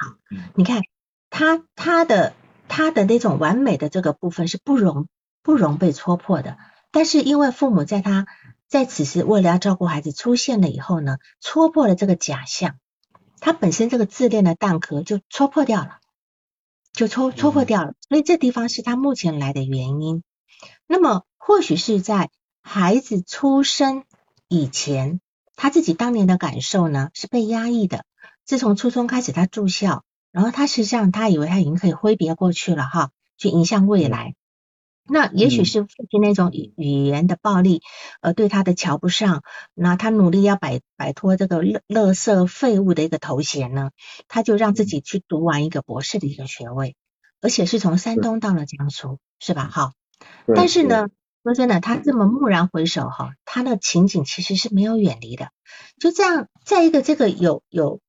[0.00, 0.14] 好，
[0.54, 0.82] 你看
[1.28, 2.32] 他他的
[2.68, 5.08] 他的那种完美的这个部分是不容
[5.42, 6.56] 不容被戳破的。
[6.92, 8.26] 但是因为父母在他
[8.68, 12.76] 在此时为了要照顾孩子出现了以后呢，戳破了这个假象，
[13.40, 15.98] 他本身这个自恋的蛋壳就戳破掉了，
[16.92, 17.94] 就戳戳破掉了。
[18.08, 20.22] 所以这地方是他目前来的原因。
[20.86, 22.30] 那么或许是在
[22.62, 24.04] 孩子出生
[24.46, 25.20] 以前，
[25.56, 28.04] 他自己当年的感受呢是被压抑的。
[28.48, 34.34] 自从初中开始他住校，然后他实际上他以为他已经可以挥别过去了哈，去迎向未来。
[35.06, 37.82] 那也许是父亲那种语语言的暴力，
[38.22, 39.42] 呃，对他的瞧不上，
[39.74, 43.90] 那他努力要摆摆脱这个乐乐色废物的一个头衔呢，
[44.28, 46.96] 他就让自己去读完一个博士的一个学位，
[47.42, 49.68] 而且是从山东到了江苏，是吧？
[49.70, 49.92] 哈，
[50.56, 51.08] 但是呢，
[51.42, 55.50] 说真的，他这么蓦然回首哈，他的情景其实是没有远离的，
[56.00, 58.00] 就这样，在一个这个有有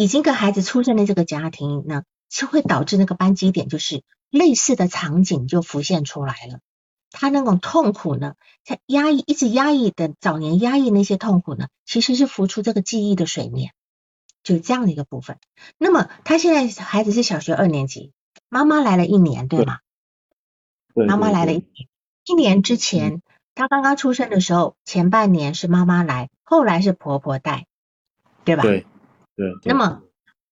[0.00, 4.02] 已经跟孩子出生的这个家庭呢，是会导致那个扳机点就是。
[4.30, 6.60] 类似的场景就浮现出来了，
[7.10, 13.72] 他那种痛苦呢，他压抑一直压抑的早年压抑那些痛苦呢，其实是浮出这个记忆的水面，
[14.44, 15.38] 就这样的一个部分。
[15.78, 18.12] 那么他现在孩子是小学二年级，
[18.48, 19.78] 妈妈来了一年，对吗？
[20.94, 21.88] 妈妈来了一年，
[22.24, 23.22] 一年之前
[23.56, 27.66] 他刚刚出生的时候，前半年是妈妈来，后来是婆婆带，
[28.44, 28.62] 对吧？
[28.62, 28.86] 对
[29.48, 29.72] 对。
[29.72, 30.02] 那么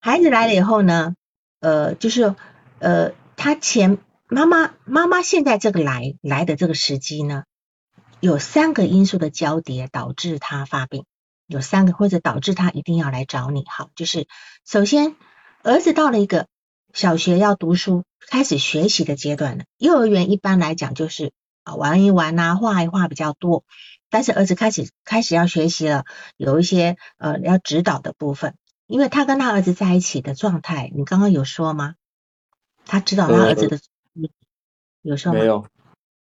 [0.01, 1.15] 孩子来了以后呢，
[1.61, 2.35] 呃，就是
[2.79, 3.13] 呃。
[3.41, 7.45] 他前妈妈妈妈现在这个来来的这个时机呢，
[8.19, 11.05] 有三个因素的交叠导致他发病，
[11.47, 13.65] 有三个或者导致他一定要来找你。
[13.69, 14.27] 好，就是
[14.67, 15.15] 首先
[15.63, 16.49] 儿子到了一个
[16.93, 21.31] 小学要读书开始学习的阶段了，幼儿园一般来讲就是
[21.63, 23.63] 啊玩一玩呐，画一画比较多，
[24.11, 26.05] 但是儿子开始开始要学习了，
[26.37, 28.57] 有一些呃要指导的部分，
[28.89, 31.95] 因为他跟他儿子在一起的状态，你刚刚有说吗？
[32.87, 33.79] 他知道他儿子的
[35.03, 35.67] 有说吗没有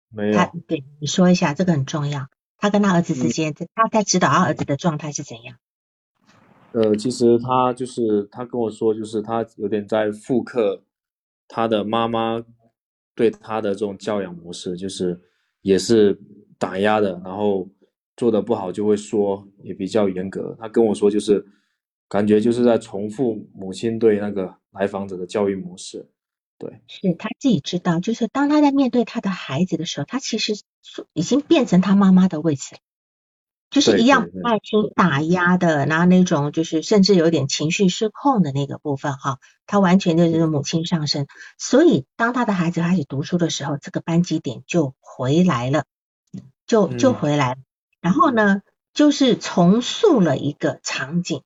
[0.09, 2.27] 没有，他对你说一下，这个很重要。
[2.57, 5.57] 他跟他儿子之间，他在指导他儿子的状态是怎样？
[6.71, 10.83] 呃，其实他就是他跟我说，就是他有点在复刻
[11.47, 12.43] 他的妈妈
[13.13, 15.21] 对他的这种教养模式，就是
[15.61, 16.19] 也是
[16.57, 17.69] 打压的，然后
[18.17, 20.57] 做的不好就会说，也比较严格。
[20.59, 21.45] 他跟我说，就是
[22.07, 26.09] 感觉就是在重复母亲对那个来访者的教育模式。
[26.57, 30.53] 对，是他自己知道，就是当他在面对他的孩子的时候，他其实
[31.11, 32.77] 已经变成他妈妈的位置，
[33.69, 41.27] 就是一样爱听打压的，然后那种就是甚至有点情绪失控的那个部分哈，他完全就是母亲上身。
[41.57, 45.83] 所以当他的孩子开始读书的时候，这个班级点就回来了，
[46.65, 47.57] 就就回来，
[47.99, 48.61] 然后呢，
[48.93, 51.41] 就是重塑了一个场景，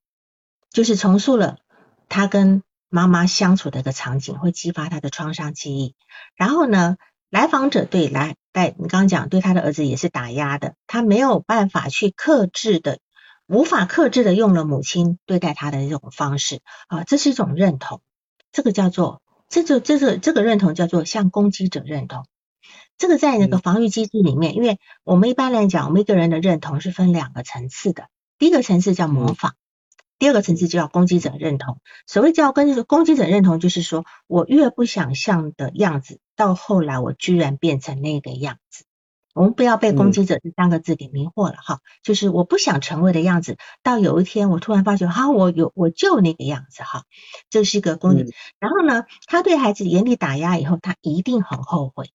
[0.72, 1.58] 就是重塑了
[2.08, 2.64] 他跟。
[2.92, 5.94] 妈妈相处的一个场景会激发他的创伤记忆，
[6.36, 6.98] 然后呢，
[7.30, 12.98] 来访者对来带你刚刚讲对他的儿子也是打压的，他没有办法去克制的，
[13.46, 18.02] 无法克制的用了母亲对待他的这种方式啊，这是一种认同，
[18.52, 22.26] 这个叫做这就这个这个认同叫做向攻击者认同，
[22.98, 28.08] 这个在那个防御机制里面，因为我们一般来讲，我们一个人的认同是分两个层次的，
[28.40, 29.54] 第一个层次叫模仿。
[30.20, 31.80] 第二个层次就叫攻击者认同。
[32.06, 38.84] 所谓叫跟攻击者认同，就是说我越不想象的样子，到后来我居然变成那个样子。
[39.36, 47.04] 我们不要被攻击者这三个字给迷惑了哈，就是我不想成为的样子，到有一天我突然发觉，哈，我有我就那个样子哈，
[47.50, 48.34] 这是一个攻击。
[48.60, 52.10] 然后呢，他对孩子严厉打压以后，他一定很后悔，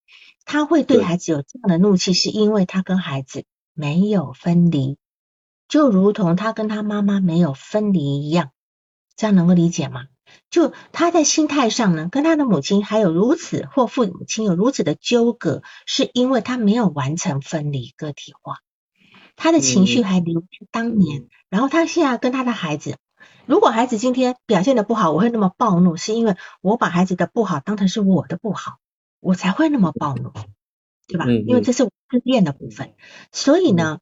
[0.45, 4.99] 他会对孩子有这样的怒气，是因为他跟孩子没有分离。
[5.69, 8.51] 就如同他跟他妈妈没有分离一样，
[9.17, 10.07] 这样能够理解吗？
[10.51, 18.59] 就他在心态上呢，跟他的母亲还有如此或父母亲有如此的纠葛，是因为他没有完成分离个体化，
[19.37, 21.29] 他的情绪还留当年。
[21.51, 22.97] 然后他现在跟他的孩子，
[23.47, 28.79] 如果孩子今天表现的不好，我会那么暴怒，是因为我把孩子的不好当成是我的不好，
[29.21, 30.33] 我才会那么暴怒，
[31.07, 31.27] 对吧？
[31.47, 32.95] 因为这是自恋的部分，
[33.33, 33.99] 所以呢。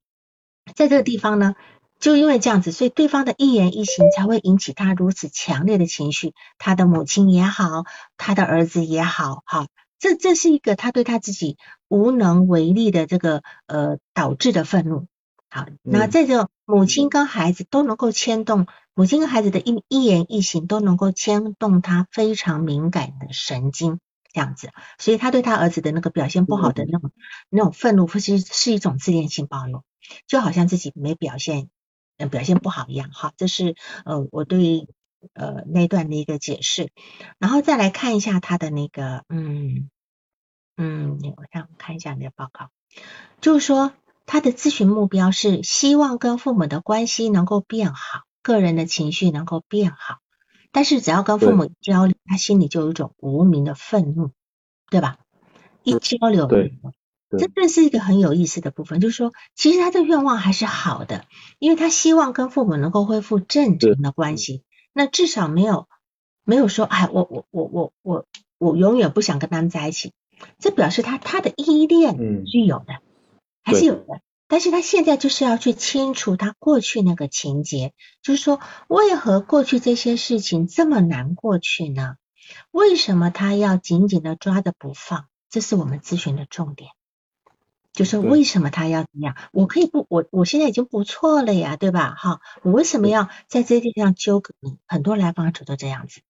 [0.74, 1.54] 在这个地方呢，
[1.98, 6.34] 就因为这样子，所以对方的一言一行才会引起他如此强烈的情绪。
[6.58, 7.84] 他的母亲也好，
[8.16, 9.66] 他的儿子也好，好，
[9.98, 15.06] 这这是一个他对他自己无能为力的这个呃导致的愤怒。
[15.50, 24.00] 好，那在这母亲跟孩子都能够牵动，母亲跟孩子的一一言一行都能够牵动他非常敏感的神经，
[24.32, 27.10] 这样子，所以他对他儿子的那个表现不好的那种
[27.50, 29.82] 那种愤怒，其实是一种自恋性暴露。
[30.26, 31.68] 就好像自己没表现，
[32.16, 34.88] 呃，表现不好一样，哈，这是呃，我对
[35.34, 36.90] 呃那段的一个解释，
[37.38, 39.90] 然后再来看一下他的那个嗯
[40.76, 42.70] 嗯，我让我看一下你的报告，
[43.40, 43.92] 就是说
[44.26, 50.18] 他的咨询目标是希望跟父母的关系能够变好，个人的情绪能够变好，
[50.72, 54.32] 但是只要跟父母交流，他心里就有一种无名的愤怒，
[54.90, 55.18] 对吧？
[55.84, 56.78] 一交流，对。
[57.38, 61.24] 这这是一个很有意思的部分，就是说，其实他的愿望还是好的，
[61.58, 65.88] 因为他希望跟父母能够恢复正常的关系，那至少没有
[66.44, 68.26] 没有说，哎，我我我我我
[68.58, 70.12] 我永远不想跟他们在一起，
[70.58, 72.16] 这表示他他的依恋
[72.46, 73.00] 是有的，
[73.62, 82.16] 还是有的，但是他现在就是要去清除他过去那个情节，就是说，为何过去这些事情这么难过去呢？
[82.70, 85.26] 为什么他要紧紧的抓着不放？
[85.48, 86.90] 这是我们咨询的重点。
[87.92, 89.36] 就是为什么他要怎么样？
[89.52, 92.14] 我可以不，我我现在已经不错了呀，对吧？
[92.16, 94.78] 哈，我为什么要在这地方纠葛呢？
[94.86, 96.22] 很多来访者都这样子，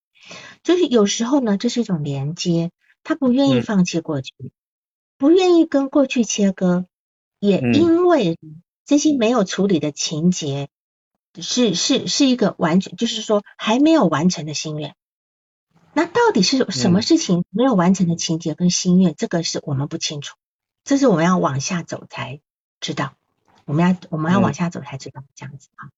[0.64, 2.72] 就是有时候呢，这是一种连接，
[3.05, 4.33] 他不愿意放弃过去，
[5.18, 6.87] 不愿意跟过去切割，
[7.38, 8.38] 也因为
[8.85, 10.68] 这些没有处理的情节，
[11.40, 14.96] 是是是一个完全，就是说还没有完成的心愿。
[15.94, 19.14] 那到底是什么事情没有完成的情节跟心愿？
[19.16, 20.37] 这个是我们不清楚。
[20.85, 22.40] 这是我们要往下走才
[22.81, 23.14] 知道，
[23.64, 25.90] 我们要我们要往下走才知道这样子啊。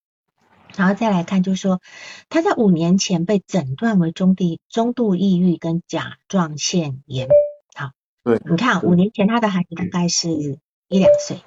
[0.77, 1.81] 然后再来看，就是说
[2.29, 7.29] 他在五年前被诊断为中低中度抑郁跟甲状腺炎。
[7.75, 7.93] 好，
[8.25, 11.43] 对，你看五年前他的孩子大概是一两岁，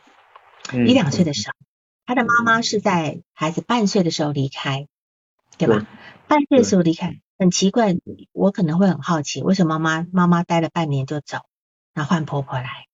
[0.73, 1.53] 一两岁的时候，
[2.05, 4.87] 他的妈妈是在孩子半岁的时候离开，
[5.57, 5.85] 对吧？
[6.27, 7.97] 半岁的时候离开，很奇怪，
[8.31, 11.39] 我可能会很好奇，为什么妈妈妈待了半年就走，
[11.93, 12.86] 然后换婆婆来。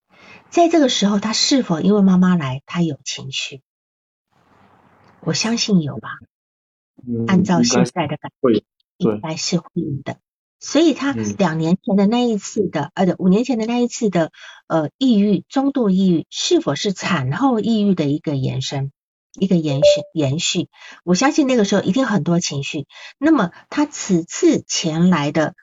[0.54, 3.60] 在这个时候，他是否因为妈妈来，他有情绪？
[5.18, 6.10] 我相信有吧。
[7.26, 8.62] 按照现在的感觉，
[8.96, 10.18] 应该是会有的。
[10.60, 14.30] 所以他两年前的那一次的，呃，五年前的那一次的，
[14.68, 18.92] 呃，抑郁，中度抑郁，是否是产后抑郁的一个延伸，
[19.32, 19.82] 一个延续？
[20.14, 20.68] 延续？
[21.02, 22.86] 我相信那个时候一定很多情绪。
[23.18, 25.56] 那么他此次前来的，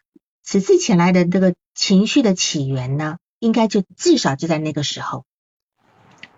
[0.43, 3.19] 此次前来的这个情绪的起源呢？
[3.41, 5.25] 应该就至少就在那个时候，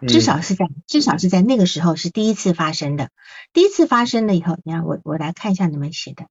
[0.08, 3.10] 至少是在至少是在那个时候是第一次发生的。
[3.52, 6.28] 第一次发生了以后，你看我我来看一下你们写的。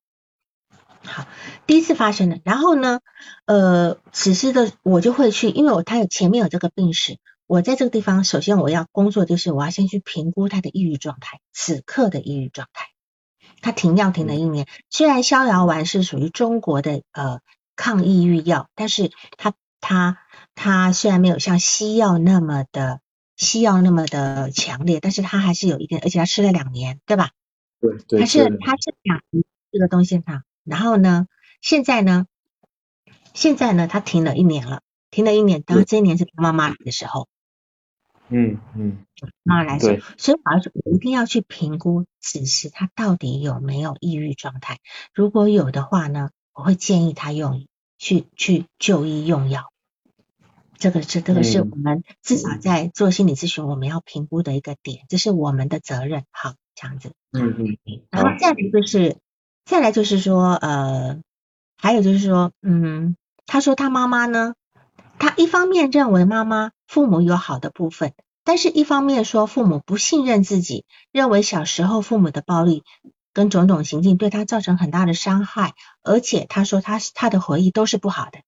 [1.05, 1.27] 好，
[1.67, 3.01] 第一次发生的，然后呢，
[3.45, 12.87] 呃，此时的我就会去，因为我他有前面有这个病史，我在这个地方首先我要工作就是我要先去评估他的抑郁状态，此刻的抑郁状态。
[13.61, 17.41] 他停药停了一年，虽然逍遥丸是属于中国的呃
[17.77, 20.19] 抗抑郁药，但是他他。
[20.55, 23.01] 它虽然没有像西药那么的
[23.37, 27.31] 西药那么的强烈，但是它还是有一点，而且它吃了两年，对吧？
[27.81, 28.21] 对对。
[28.21, 29.23] 它是它是两
[29.73, 31.27] 这个东西哈，然后呢，
[31.61, 32.27] 现在呢，
[33.35, 37.27] 现在呢，它停了一年了，停了一年，当这一年是他妈妈来的时候，
[38.29, 38.99] 嗯嗯，
[39.43, 44.79] 妈妈来时，所以我要我一定要去评估此时他到底有没有抑郁状态，
[45.15, 47.67] 如果有的话呢，我会建议他用
[47.99, 49.72] 去去就医用药。
[50.83, 56.25] 这个是这个是我们至少在做心理咨询我们要评估的一个点，这是我们的责任。
[56.33, 57.13] 好，这样子。
[57.31, 58.03] 嗯嗯嗯。
[58.11, 59.17] 然后再来就是
[59.65, 61.21] 再来就是说呃，
[61.77, 63.17] 还有就是说嗯，
[63.47, 64.57] 他说他妈妈呢，
[65.21, 72.83] 他一方面认为妈妈父母有好的部分，但是一方面说父母不信任自己，认为小时候父母的暴力
[73.33, 78.41] 跟种种行径对他造成很大的伤害，而且他说他他的回忆都是不好的。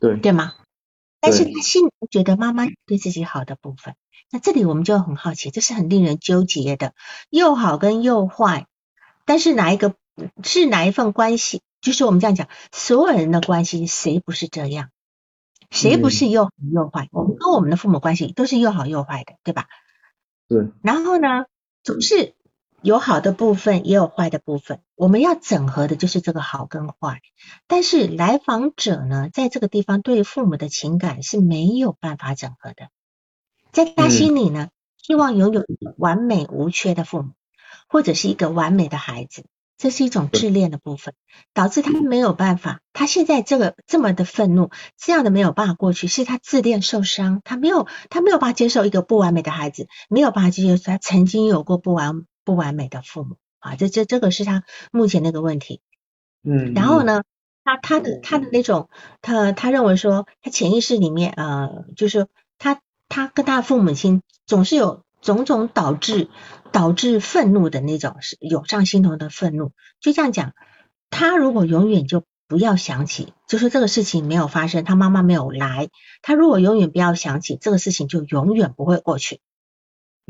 [0.00, 0.16] 对。
[0.16, 0.54] 对吗？
[1.20, 3.94] 但是他心里觉得妈妈对自己好的部分，
[4.30, 6.94] 那这里我们就很好奇，这是很令人纠结的，
[7.28, 8.66] 又好跟又坏，
[9.24, 9.94] 但是哪一个
[10.42, 11.62] 是哪一份关系？
[11.80, 14.90] 就是我们这样讲，所有人的关系谁不是这样？
[15.70, 17.08] 谁不是又好又坏？
[17.12, 19.66] 我们跟我们的父母关系都是又好又坏的，对吧？
[20.48, 20.70] 对。
[20.82, 21.46] 然后呢，
[21.82, 22.34] 总是。
[22.82, 24.80] 有好的部分，也有坏的部分。
[24.94, 27.20] 我们要整合的就是这个好跟坏。
[27.66, 32.88] 但是来访者呢，在这个地方对父母的情感是没有办法整合的。
[33.70, 35.64] 在他心里呢，希望拥有
[35.98, 37.32] 完美无缺的父母，
[37.86, 39.44] 或者是一个完美的孩子，
[39.76, 41.12] 这是一种自恋的部分，
[41.52, 42.80] 导致他没有办法。
[42.94, 52.24] 他现在这个这么的愤怒，这样的没有办法过去，是他自恋受伤，他没有他没有办法接受一个不完美的孩子，没有办法接受他曾经有过不完。
[52.50, 55.80] 不完美的父母啊，这这这个是他目前那个问题。
[56.42, 57.22] 嗯，然后呢，
[57.62, 58.88] 他他的他的那种，
[59.22, 62.26] 他他认为说，他潜意识里面呃，就是
[62.58, 66.28] 他他跟他的父母亲总是有种种导致
[66.72, 69.70] 导致愤怒的那种是涌上心头的愤怒。
[70.00, 70.52] 就这样讲，
[71.08, 75.88] 他如果永远就不要想起，就说这个事情没有发生，他妈妈没有来，
[76.20, 79.40] 他如果永远不要想起这个事情，就永远不会过去。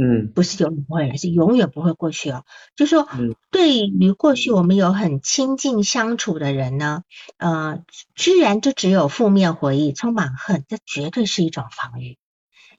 [0.02, 2.46] 嗯，不是永远不会，是永远不会过去哦。
[2.74, 3.06] 就说，
[3.50, 7.02] 对于过去我们有很亲近相处的人呢，
[7.36, 7.84] 呃，
[8.14, 12.16] 居然就只有负面回忆，充满恨，这绝对是一种防御，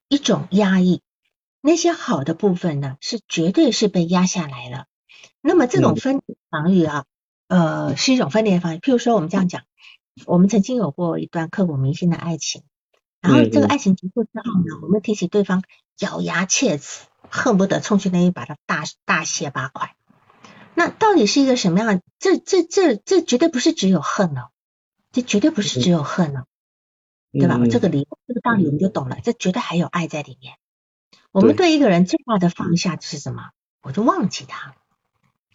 [0.07, 1.03] 一种压抑。
[1.61, 4.85] 那些好的部分呢，是绝对是被压下来了。
[5.41, 7.05] 那么这种分防御啊，
[7.49, 8.79] 呃，是一种分裂防御。
[8.79, 9.61] 譬如说，我们这样讲，
[10.25, 12.63] 我们曾经有过一段刻骨铭心的爱情，
[13.21, 15.61] 然后这个爱情结束之后呢，我们提起对方，
[15.99, 17.05] 咬牙切齿。
[17.29, 19.95] 恨不得冲去那一把他大大卸八块，
[20.75, 22.01] 那到底是一个什么样？
[22.19, 24.49] 这这这这绝对不是只有恨哦，
[25.11, 26.45] 这绝对不是只有恨哦，
[27.31, 27.59] 对吧？
[27.69, 30.55] 这个理这个道理我们就懂了，这绝对还有爱在里面。
[31.31, 33.51] 我们对一个人最大的放下是什么？
[33.81, 34.75] 我就忘记他，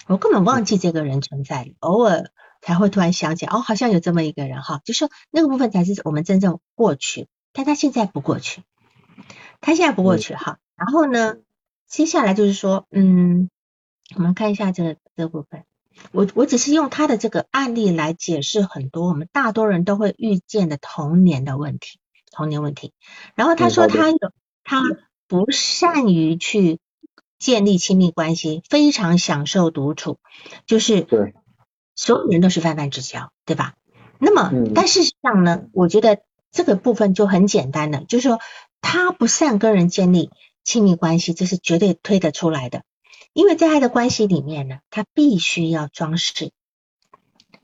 [0.07, 2.31] 我根本忘记这个人存在，偶尔
[2.63, 8.63] 才会突然想起，哦，好像有这么一个人哈，就说那个部分才是我们真正过去，但他现在不过去，
[9.61, 11.37] 他现在不过去哈，然后呢？
[11.87, 13.49] 接下来就是说，嗯，
[14.17, 15.65] 我们看一下这个这个部分。
[16.13, 21.99] 我我只是用他的这个案例来解释很多我们大多人都会遇见的童年的问题，
[22.31, 22.93] 童年问题。
[23.35, 24.19] 然后他说他有
[24.63, 24.83] 他
[25.27, 26.81] 不善于去
[27.39, 30.19] 建立亲密关系，非常享受独处，
[30.67, 31.35] 就是对
[31.95, 33.75] 所有人都是泛泛之交，对吧？
[34.19, 36.19] 那么但事实上呢，我觉得
[36.51, 38.39] 这个部分就很简单了，就是说
[38.83, 40.31] 他不善跟人建立。
[40.67, 42.83] 亲密关系这是绝对推得出来的，
[43.33, 46.51] 因为在爱的关系里面呢，他必须要装饰，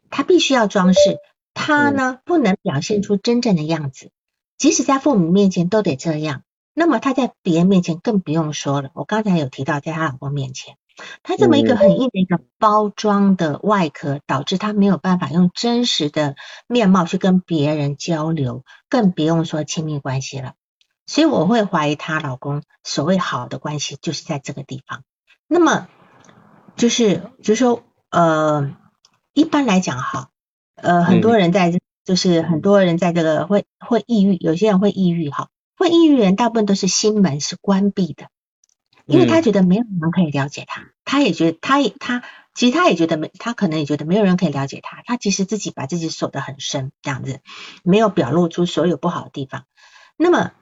[0.09, 1.19] 他必须要装饰，
[1.53, 4.13] 他呢不能表现出真正的样子，
[4.57, 6.45] 即使在父母面前都得这样，
[6.75, 8.91] 那么他在别人面前更不用说了。
[8.95, 10.77] 我刚才有提到，在他老公面前，
[11.25, 16.37] 他这么一个很硬的一个包装的外壳，导致他没有办法用真实的
[16.69, 20.55] 面貌去跟别人交流，更不用说亲密关系了。
[21.13, 25.03] 所以我会怀疑她老公所谓好的关系就是在这个地方。
[25.47, 25.87] 那么
[26.75, 28.75] 就是就是说呃，
[29.35, 30.31] 一般来讲哈，
[30.75, 38.29] 呃很多人在就是很多人在这个会会抑郁，有些人会抑郁哈，会抑郁人大部分都是心门是关闭的，
[39.05, 42.23] 因为他觉得没有人可以了解他，他也觉得他也他
[42.55, 47.41] 其实他也觉得没他可能也觉得没有人可以了解他，他其实自己把自己锁得很深这样子，
[47.83, 49.67] 没有表露出所有不好的地方。
[50.17, 50.53] 那么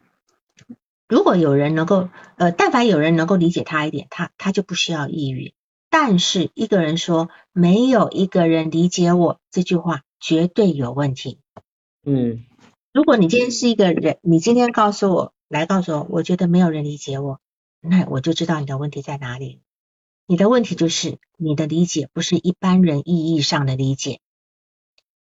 [1.11, 5.55] 如果有人能够，呃，但凡有人能够理解他一点，他他就不需要抑郁。
[5.91, 11.41] 但是一个人说没有一个人理解我这句话，绝对有问题。
[12.07, 12.45] 嗯，
[12.93, 17.41] 如果你今天是一个人，你今天告诉我，来告诉我，我觉得没有人理解我，
[17.81, 19.61] 那我就知道你的问题在哪里。
[20.27, 24.21] 你的问题就是你的理解不是一般人意义上的理解，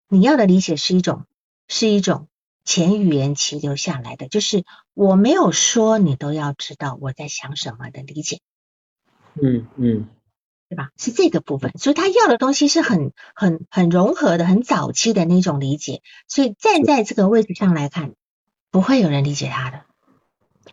[0.09, 1.23] 你要的理解是一种，
[1.69, 2.27] 是一种。
[2.67, 8.41] 前语言期留下来的，就是我没有说你都要知道我在想什么的理解，
[9.41, 10.09] 嗯嗯，
[10.67, 10.89] 对吧？
[10.97, 16.01] 是这个部分，所以他要的东西是很很很融合的，很早期的那种理解。
[16.27, 18.15] 所以站在这个位置上来看，
[18.69, 19.83] 不会有人理解他的。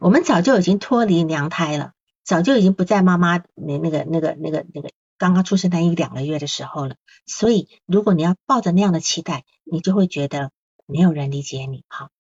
[0.00, 1.92] 我们早就已经脱离娘胎了，
[2.24, 6.96] 早就已经不在妈妈那那个那个那个那个刚刚出生那一两个月的时候了。
[7.24, 10.50] 所以如果你要抱着那样的期待，你就会觉得。
[10.86, 12.10] 没有人理解你，好。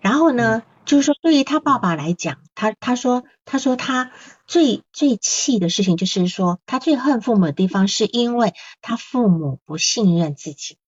[0.00, 4.12] 然后呢，就是说，对于他爸爸来讲，他他说他说他
[4.46, 10.78] 最最气的事情就是说，他最恨父母的地方，是因为他父母不信任自己。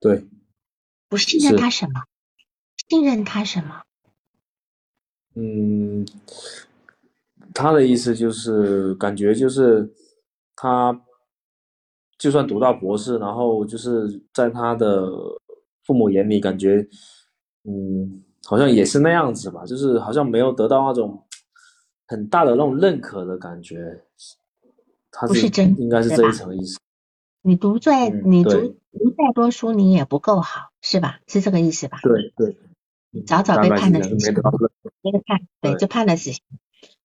[0.00, 0.28] 对。
[1.08, 2.04] 不信任他什么？
[2.88, 3.82] 信任他什么？
[5.34, 6.06] 嗯，
[7.52, 9.92] 他的意思就是感觉就是
[10.54, 11.02] 他
[12.16, 15.10] 就算读到博士，然后就是在他的。
[15.92, 16.88] 父母眼里感觉，
[17.64, 21.22] 嗯，好像也是那样子吧，就是好像没有得到那种
[22.06, 24.02] 很大的那种认可的感觉。
[25.10, 26.78] 他不是真，应该是这一层意思。
[27.42, 31.20] 你读再你读读再多书，你也不够好，是吧？
[31.26, 31.98] 是这个意思吧？
[32.02, 32.56] 对对。
[33.26, 36.40] 早早被判了死刑，被判，对，就判了死刑。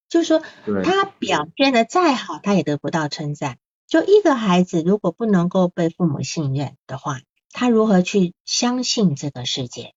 [0.07, 0.41] 就是说，
[0.81, 3.57] 他表现的再好，他也得不到称赞。
[3.85, 7.19] 就一个孩子，如果不能够被父母信任的话，
[7.59, 9.95] 他如何去相信这个世界？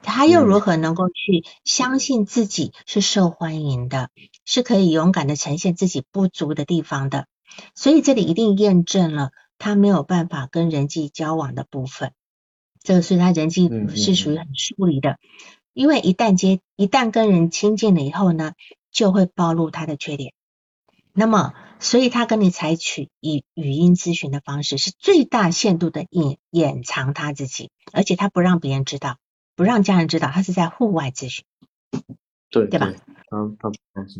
[0.00, 4.10] 他又如何能够去相信自己是受欢迎的，
[4.44, 7.26] 是可以勇敢的呈现自己不足的地方的？
[7.74, 12.12] 所以这里一定验证了他没有办法跟人际交往的部分。
[12.80, 15.18] 这个是他人际是属于很疏离的，
[15.72, 18.52] 因为一旦接一旦跟人亲近了以后呢，
[18.92, 20.32] 就会暴露他的缺点。
[21.12, 29.18] 那么，所以他跟你采取以语音咨询的方式，是最大限度的隐掩藏他自己，而且他不让别人知道，
[29.54, 31.44] 不让家人知道，他是在户外咨询，
[32.50, 32.92] 对对吧？
[33.30, 33.70] 嗯，他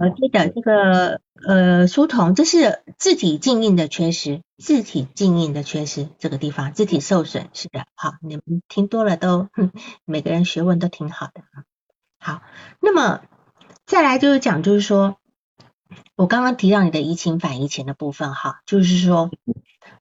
[0.00, 9.48] 呃，对的，这个呃，书童，这是字体静音的缺失，字体静音的缺失，这个地方字体受损，是的，好，你们听多了都，
[10.04, 11.64] 每个人学问都挺好的啊。
[12.18, 12.42] 好，
[12.80, 13.22] 那么
[13.86, 15.16] 再来就是讲，就是说
[16.16, 19.30] 我刚刚提到你的移情反移情的部分，哈，就是说，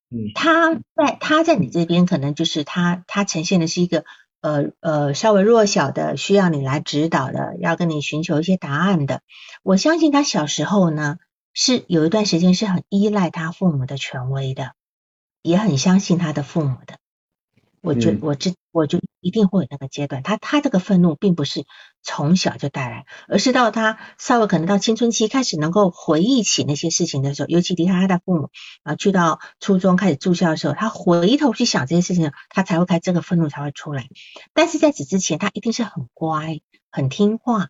[0.09, 4.05] 嗯，他在他在你这边可能就是他他呈现的是一个。
[4.43, 9.21] 呃呃，稍微弱小的，需要你来指导的，要跟你寻求一些答案的。
[9.63, 11.17] 我相信他小时候呢，
[11.53, 14.73] 是有一段时间是很依赖他父母的权威的，
[15.43, 16.97] 也很相信他的父母的。
[17.79, 21.65] 我就我知我就一定会有那个阶段，他他这个愤怒并不是
[22.03, 28.49] 从小就带来，而是到他稍微可能到青春期开始能够回忆起那些事情的时候，尤其离开他的父母
[28.83, 34.07] 啊，去到初中开始住校的时候，他回头去想这些事情，他才会开这个愤怒才会出来。
[34.53, 36.59] 但是在此之前，他一定是很乖、
[36.91, 37.69] 很听话，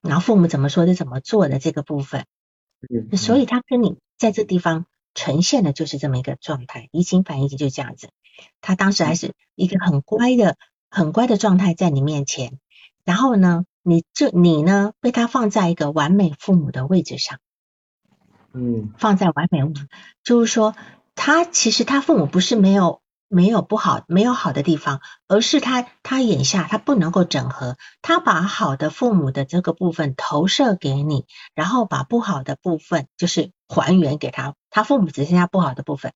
[0.00, 2.24] 然后父母怎么说就怎么做的这个部分。
[3.16, 8.08] 所以他跟你在这地方呈现的就是这么一个状态，移情反移情就是这样子。
[8.60, 10.56] 他当时还是一个很乖的、
[10.94, 12.58] 很乖的状态在你面前，
[13.02, 17.38] 然后呢，你这你呢被他放在一个完美父母的位置上，
[18.52, 19.60] 嗯，放在完美，
[20.22, 20.76] 就是说
[21.14, 31.24] 他其实他父母不是没有没有不好、没有好的地方，而是他他眼下他不能够整合，他把好的父母的这个部分投射给你，
[31.54, 36.12] 然后把不好的部分就是还原给他，他父母只剩下不好的部分。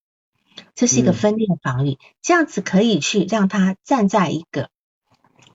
[0.75, 4.71] 这是一个分裂防御，这样子可以去让他站在一个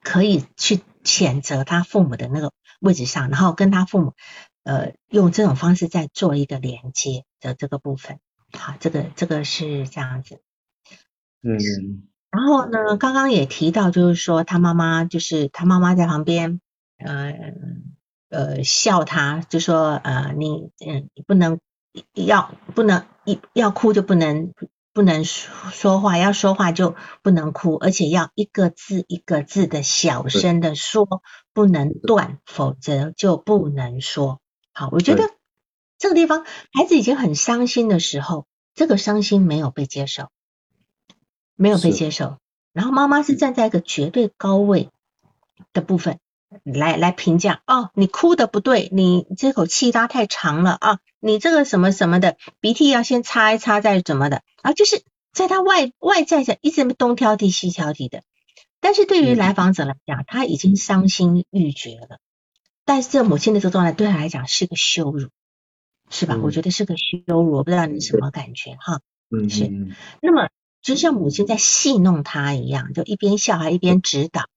[0.03, 4.13] 可以去谴责他父母的那个位置上，然后跟他父母
[4.63, 8.19] 呃用这种方式再做一个连接的这个部分。
[8.57, 10.41] 好，这个这个是这样子。
[11.41, 12.07] 嗯。
[12.31, 16.61] 然后呢，刚刚也提到，就是说他妈妈就是他妈妈在旁边，
[16.97, 17.33] 呃
[18.29, 21.59] 呃笑他，就说呃你嗯你不能
[22.13, 24.53] 要不能一要哭就不能。
[24.93, 31.21] 不能说话，要说话就不能哭，而且要一个字一个字的小声的说，
[31.53, 34.41] 不能断，否则就不能说。
[34.73, 35.29] 好，我觉得
[35.97, 40.29] 这个地方孩子已经很伤心的时候，这个伤心没有被接受，
[41.55, 42.37] 没有被接受，
[42.73, 44.89] 然后妈妈是站在一个绝对高位
[45.71, 46.19] 的部分。
[46.63, 58.23] 来来评价哦，你哭的不对，你这口气拉太长了啊，你这个什么什么的鼻涕要先擦一擦再怎么的啊，就是在他外外在上一直东挑剔西挑剔的，
[58.81, 62.19] 但是对于来访者来讲，他已经伤心欲绝了，
[62.85, 65.29] 但是这母亲的这个状态对他来讲是个羞辱，
[66.09, 66.37] 是吧？
[66.41, 68.99] 我觉得是个羞辱，我不知道你什么感觉哈？
[69.29, 69.71] 嗯，是。
[70.21, 70.49] 那么
[70.81, 74.47] 就像母亲在戏弄他一样，就一边笑还一边指导。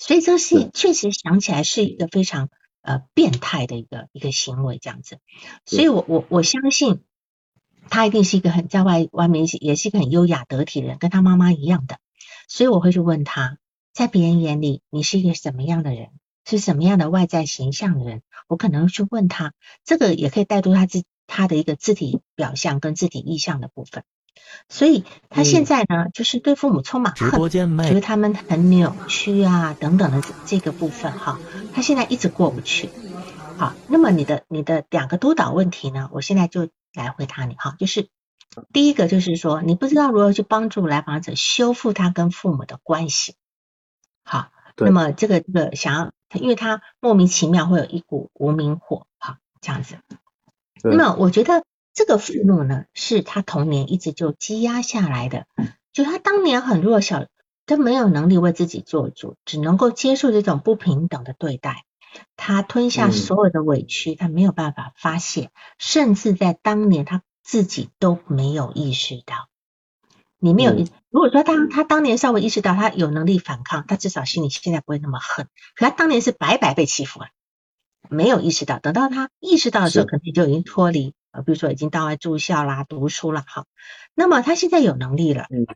[0.00, 2.48] 所以这个戏确实想起来是一个非常
[2.80, 5.18] 呃变态的一个一个行为这样子，
[5.66, 7.04] 所以我我我相信
[7.90, 11.98] 他一定是一个很在外外面也是一个很优雅得体的人，跟他妈妈一样的，
[12.48, 13.58] 所以我会去问他，
[13.92, 16.08] 在别人眼里你是一个什么样的人，
[16.46, 19.52] 是什么样的外在形象的人，我可能去问他，
[19.84, 24.02] 这个也可以带出他自他的一个字体表象跟字体意象的部分。
[24.68, 31.40] 所以他现在呢，就是对父母充满恨，觉得他们很扭曲啊等等的这个部分哈，
[31.74, 32.88] 他现在一直过不去。
[33.58, 38.08] 好，那么你的你的两个督导问题呢，我现在就来回答你哈，就是
[38.72, 43.34] 第一个就是说，你不知道如何去帮助来访者修复他跟父母的关系。
[44.22, 49.96] 好，那么这个这个想要，因为他莫名其妙会有一股无名火，好这样子。
[50.84, 51.64] 那么我觉得。
[51.92, 55.46] 这个愤怒呢，是他童年一直就积压下来的，
[55.92, 57.26] 就他当年很弱小，
[57.66, 61.84] 他没有能力为自己做主，只能够接受这种不平等的对待，
[62.36, 69.48] 他吞下所有的委屈，他没有办法发泄，甚至在当年他自己都没有意识到。
[70.38, 70.72] 你没有，
[71.10, 75.48] 如果说他他当年稍微意识到，他有能力反抗，他至少心里现在不会那么恨。
[75.74, 77.26] 可他当年是白白被欺负了，
[78.08, 81.12] 没有意识到，等到他意识到的时候，可能就已经脱离。
[81.32, 83.66] 呃，比如说已经到外住校啦、读书了，好，
[84.14, 85.66] 那么他现在有能力了，嗯，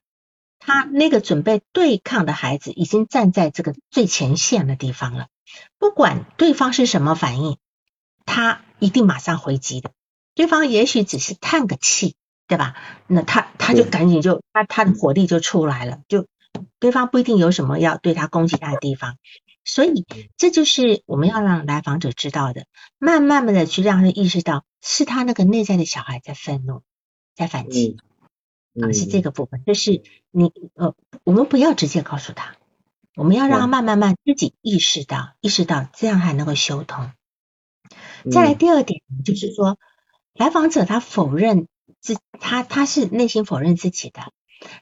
[0.58, 5.28] 他那个准备对抗的孩子已经站在这个最前线的地方了，
[5.78, 7.58] 不管对方是什么反应，
[8.24, 9.90] 他一定马上回击的。
[10.34, 12.16] 对方也许只是叹个气，
[12.48, 12.74] 对吧？
[13.06, 16.26] 那他他就赶紧就他他的火力就出来了，就
[16.80, 19.16] 对方不一定有什么要对他攻击他的地方，
[19.64, 20.04] 所以
[20.36, 22.66] 这就是我们要让来访者知道的，
[22.98, 26.82] 慢慢慢的去让他意识到，是他那个内在的小孩在愤怒，
[27.34, 27.96] 在反击，
[28.78, 29.64] 啊，是这个部分。
[29.64, 30.94] 就是你呃，
[31.24, 32.56] 我们不要直接告诉他，
[33.16, 37.10] 我们要让他慢慢慢自己意识到，意识到这样才能够修通。
[38.30, 39.78] 再来第二点就是说，
[40.34, 41.68] 来访者他否认
[42.00, 44.30] 自他他是内心否认自己的，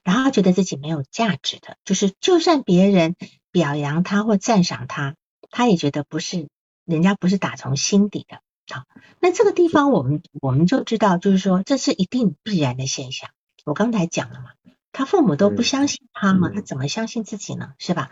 [0.03, 3.15] 然后觉得自己没有价值的，就是就算别人。
[3.53, 5.15] 表扬他或赞赏他，
[5.51, 6.49] 他也觉得不是
[6.85, 8.41] 人家不是打从心底的。
[8.75, 8.85] 好，
[9.21, 13.31] 那这个地方我们我们就知道，就是说这是一定必然的现象。
[13.65, 14.47] 我刚才讲了嘛，
[14.91, 17.75] 他父母都不相信他嘛，他怎么相信自己呢？
[17.79, 18.11] 是吧？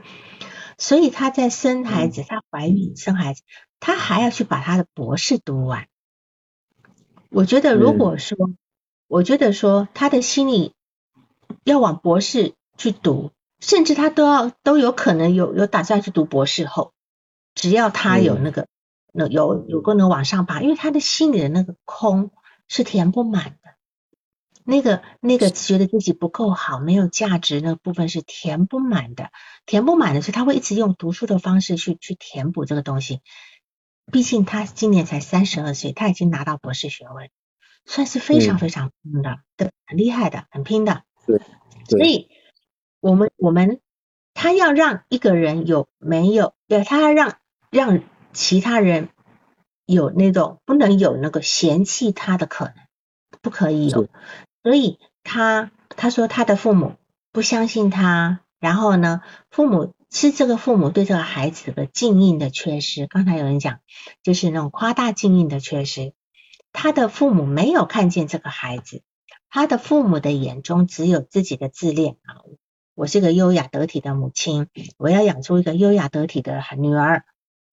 [0.77, 3.43] 所以他在生孩子，他怀孕生孩子，
[3.81, 5.89] 他还要去把他的博士读完。
[7.31, 8.37] 我觉得如果说，
[9.07, 10.75] 我觉得说他的心里
[11.65, 13.31] 要往博士去读。
[13.61, 16.95] 甚至他都要都有可能有有打算去读博士后，
[17.55, 18.67] 只要他有那个
[19.13, 22.31] 那有有功能往上爬，因为他的心里的那个空
[22.69, 23.75] 是填不满的，
[24.65, 29.31] 那个那个觉得自己不够好、没有价值那部分是填不满的，
[29.67, 33.21] 填不满的是他会一直用读书的方式去去填补这个东西。
[34.11, 37.31] 毕竟他今年才三十二岁，他已经拿到博士学位，
[37.85, 41.03] 算是非常非常拼的，对，很厉害的，很拼的。
[41.27, 41.41] 对，
[41.87, 42.31] 所以。
[43.01, 43.81] 我们我们
[44.35, 46.55] 他要让一个人有没有？
[46.67, 47.35] 要，他要让
[47.71, 49.09] 让其他人
[49.87, 52.75] 有那种不能有那个嫌弃他的可能，
[53.43, 54.09] 不可以有。
[54.63, 56.97] 所以他他说他的父母
[57.33, 63.07] 不相信他，然后呢，父母是这个父母对这个孩子的敬意的缺失。
[63.07, 63.81] 刚才有人讲，
[64.23, 66.13] 就是那种夸大敬意的缺失。
[66.73, 69.03] 他的父母没有看见这个孩子，
[69.49, 72.37] 他的父母的眼中只有自己的自恋啊。
[73.01, 74.67] 我是个优雅得体的母亲，
[74.99, 77.25] 我要养出一个优雅得体的女儿，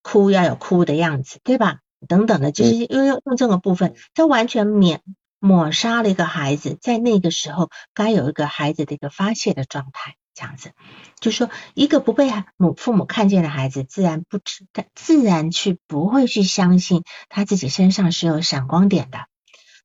[0.02, 1.80] 哭要有哭的样子，对吧？
[2.08, 5.02] 等等的，就是用用用这个部分，他完全免
[5.38, 10.72] 抹杀了一个孩子在那个时候该有一个孩子的一个发泄的状态，这样子，
[11.20, 19.26] 就说一个不被母父母看见的孩子，自然不知，他自然去不会去相信他自己身上是有闪光点的。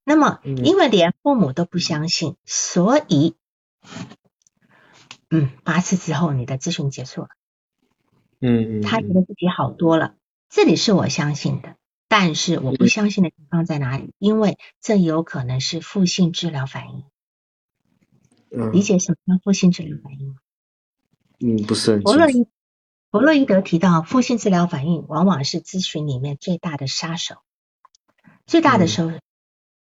[0.05, 3.34] 那么，因为连父母都不相信，所以。
[5.35, 7.28] 嗯，八次之后你的咨询结束了。
[8.39, 10.14] 嗯嗯，他觉得自己好多了，
[10.51, 11.76] 这里是我相信的，
[12.07, 14.12] 但是我不相信的地方在哪里？
[14.18, 17.05] 因为这有可能是负性治疗反应。
[18.51, 20.35] 嗯，理解什么叫负性治疗反应吗？
[21.41, 22.47] 嗯，不是很弗洛伊
[23.11, 27.37] 弗洛伊德提到，负性治疗反应往往是咨询里面最大的杀手，
[28.45, 29.11] 最大的手，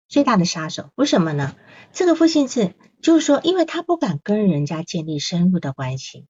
[0.07, 0.91] 最大的杀手。
[0.95, 1.57] 为什么呢？
[1.91, 2.73] 这个负性治。
[3.01, 6.27] 就是说，因为他不敢跟人家建立深入的关系，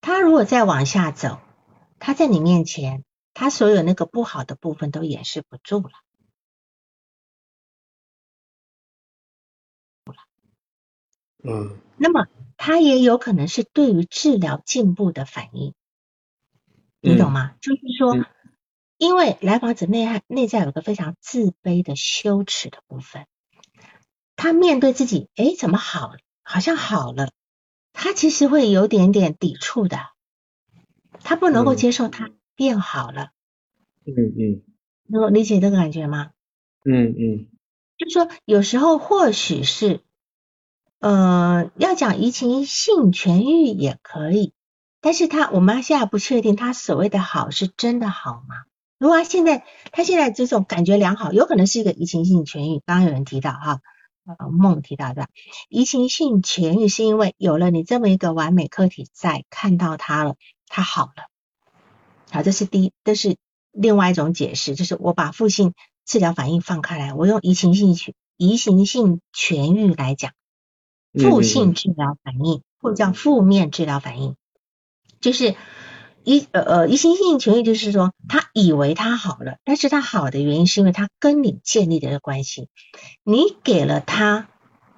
[0.00, 1.40] 他如果再往下走，
[1.98, 3.04] 他在你面前，
[3.34, 5.90] 他所有那个不好的部分都掩饰不住了。
[11.44, 15.72] 嗯，那么他也有可能是对于治疗进步的反应，
[17.00, 17.54] 你懂吗？
[17.60, 18.16] 就是说，
[18.96, 23.26] 因为来访者内在内在有个非常自卑的羞耻的部分。
[24.38, 26.12] 他面对自己，哎，怎么好？
[26.44, 27.30] 好像好了。
[27.92, 29.98] 他其实会有点点抵触的，
[31.24, 33.30] 他不能够接受他变好了。
[34.06, 34.62] 嗯嗯，
[35.08, 36.30] 能够理解这个感觉吗？
[36.84, 37.48] 嗯嗯，
[37.98, 40.02] 就说有时候或许是，
[41.00, 44.52] 呃，要讲移情性痊愈也可以，
[45.00, 48.54] 但是他我们现在不确定他所谓的好是真的好吗？
[49.00, 52.80] 如果他现在他现在这种感觉良好，有可能是一个移情性痊愈。
[52.86, 53.80] 刚刚有人提到哈。
[54.38, 55.28] 呃，梦提到的
[55.68, 61.30] 移情性痊愈，是因为有了你这么一个完美客体在，看到他了，他好了。
[62.30, 63.38] 好，这是第一，这是
[63.72, 65.72] 另外一种解释，就是我把负性
[66.04, 70.32] 治疗反应放开来，我用移情性痊移情性痊愈来讲，
[71.14, 74.36] 负性治疗反应或叫负面治疗反应，
[75.20, 75.56] 就是。
[76.28, 82.68] 一呃呃，一心性痊愈就是说，他以为他好了，但是他好的原因是因为他跟你建立的关系，
[83.24, 84.46] 你给了他，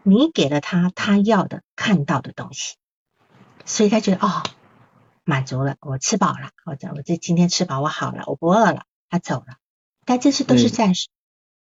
[0.02, 2.74] 你给了他他要的看到的东西，
[3.64, 4.42] 所以他觉得哦，
[5.22, 9.58] 满足了，我吃饱了，或者我这今天吃饱，我好了，我不饿了，他走了，
[10.04, 11.10] 但这些都是暂时，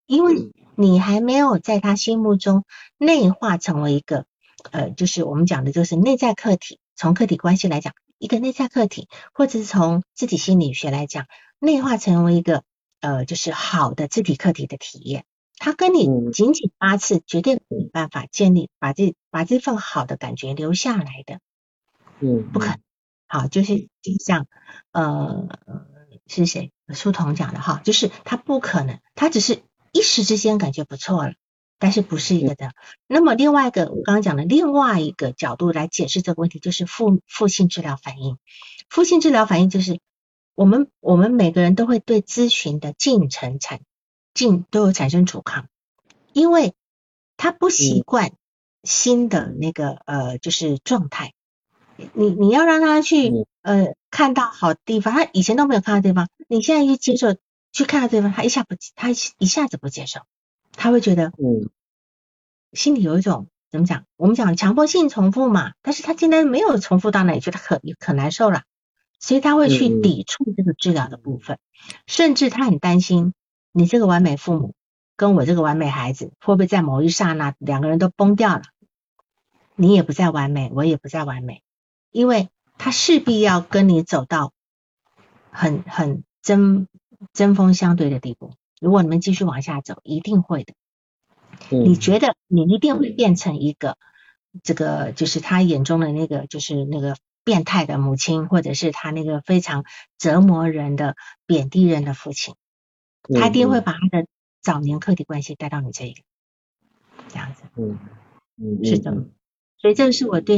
[0.05, 2.65] 因为你还没有在他心目中
[2.97, 4.25] 内化成为一个
[4.73, 7.93] 呃，就是我们讲的就是内在客体，从客体关系来讲。
[8.17, 11.25] 一个内在客体，或者是从自体心理学来讲，
[11.59, 12.63] 内化成为一个
[13.01, 15.25] 呃，就是好的自体客体的体验。
[15.57, 21.39] 他跟你仅仅八次，绝对没办法建立把这把这份好的感觉留下来的。
[22.19, 22.79] 嗯，不可能。
[23.27, 24.47] 好，就是就像
[24.91, 25.47] 呃
[26.27, 31.33] 是谁书童讲的哈，就是他不可能，他只是一时之间感觉不错了，
[31.79, 32.71] 但是不是一个的。
[33.07, 38.37] 那么另外一个我刚刚讲的另外一个角度来解释这个问题，就是负负性治疗反应。
[38.89, 39.99] 负性治疗反应就是
[40.55, 43.81] 我们我们每个人都会对咨询的进程产
[44.33, 45.67] 进都有产生阻抗，
[46.33, 46.73] 因为
[47.37, 48.31] 他不习惯
[48.83, 51.33] 新的那个呃就是状态。
[52.13, 57.35] 你你要让他去呃看到好地方，他以前都没有看到地方，你现在去接受
[57.71, 60.19] 去看到地方，他一下不他一下子不接受，
[60.75, 61.69] 他会觉得嗯
[62.73, 64.05] 心里有一种怎么讲？
[64.15, 68.63] 我们讲强迫性重复嘛，但是他今天没有重复到那里，觉得可可难受了，
[69.19, 71.57] 所以他会去抵触这个治疗的部分，
[72.07, 73.33] 甚至他很担心
[73.71, 74.73] 你这个完美父母
[75.17, 78.63] 跟我这个完美孩子会不会在某一刹那两个人都崩掉了，
[79.75, 81.61] 你也不再完美，我也不再完美。
[82.11, 84.53] 因为他势必要跟你走到
[85.51, 86.87] 很很针
[87.33, 90.73] 针锋相对的地步，如果你们继续往下走，一定会的。
[91.69, 93.97] 你觉得你一定会变成一个
[94.63, 99.85] 这个就是他眼中的那个就是那个变态的母亲，或者是他那个非常
[100.17, 101.15] 折磨人的
[101.45, 102.55] 贬低人的父亲，
[103.33, 104.27] 他一定会把他的
[104.61, 106.23] 早年客体关系带到你这里，
[107.29, 107.63] 这样子。
[107.75, 107.99] 嗯
[108.57, 109.25] 嗯，是的。
[109.77, 110.57] 所以这个是我对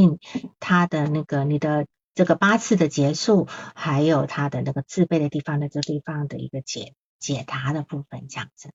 [0.59, 8.69] 他的那个你的这个八次的结束，还有他的那个自卑的地方的这地方的一个解解答的部分，这样子。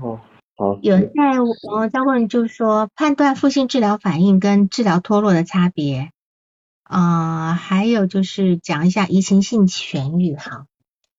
[0.00, 0.20] 哦，
[0.56, 0.78] 好。
[0.82, 6.10] 有在我在问，就是说判断负性治疗反应跟治疗脱落的差别
[6.82, 10.66] 啊，还有就是讲一下移情性痊愈哈。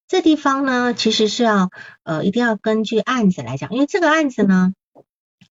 [0.08, 1.70] 这地方呢，其实是要
[2.04, 4.74] 呃一定要根据案子来讲，因为这个案子呢。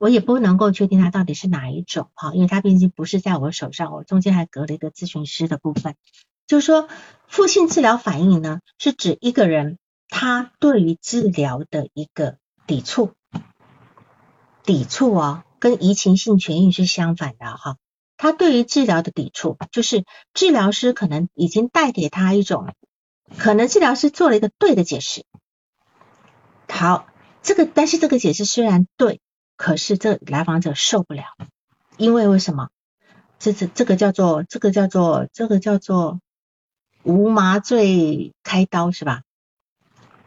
[0.01, 5.97] 我也不能够确定它到底是哪一种哈，因为它毕竟不是在我手上，我中间还隔了一个咨询师的部分。
[6.47, 6.89] 就是说，
[7.27, 9.77] 负性治疗反应呢，是指一个人
[10.09, 13.12] 他对于治疗的一个抵触，
[14.64, 17.76] 抵触哦，跟移情性痊愈是相反的哈。
[18.16, 20.04] 他对于治疗的抵触，就是
[20.34, 22.74] 治疗师可能已经带给他一种，
[23.38, 25.24] 可能治疗师做了一个对的解释。
[26.68, 27.06] 好，
[27.42, 29.20] 这个但是这个解释虽然对。
[29.56, 31.24] 可是这来访者受不了，
[31.96, 32.68] 因为为什么？
[33.40, 36.20] 这这这个叫做这个叫做这个叫做
[37.02, 39.22] 无麻醉开刀是吧？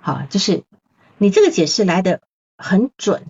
[0.01, 0.65] 好，就是
[1.17, 2.21] 你这个解释来的
[2.57, 3.25] 很准，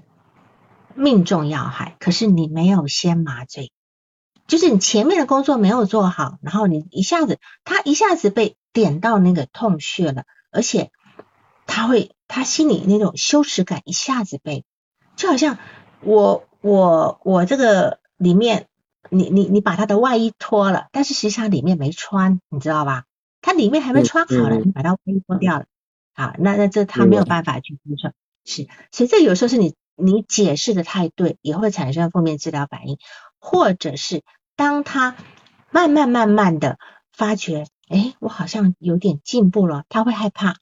[0.96, 1.96] 命中要害。
[2.00, 3.72] 可是你没有先麻醉，
[4.48, 10.92] 就是你前面的工作没有做好，然后你一下子他一下子被点到那个痛穴了，而且
[11.68, 14.66] 他会他心里那种羞耻感一下子被，
[15.16, 15.58] 就好像。
[16.04, 18.66] 我我我这个里面，
[19.12, 23.04] 你你你把他的外衣脱了，但是实际上里面没穿，你知道吧？
[23.40, 25.66] 他里面还没穿好了，你把他外衣脱掉了，
[26.14, 28.12] 好，那那这他没有办法去接受，
[28.46, 32.98] 是，所以这有时候是你你解释的太对，也会产生负面治疗反应，
[33.40, 34.24] 或者是
[34.56, 35.16] 当他
[35.72, 36.78] 慢慢慢慢的
[37.12, 40.58] 发觉，哎，我好像有点进步了，他会害怕。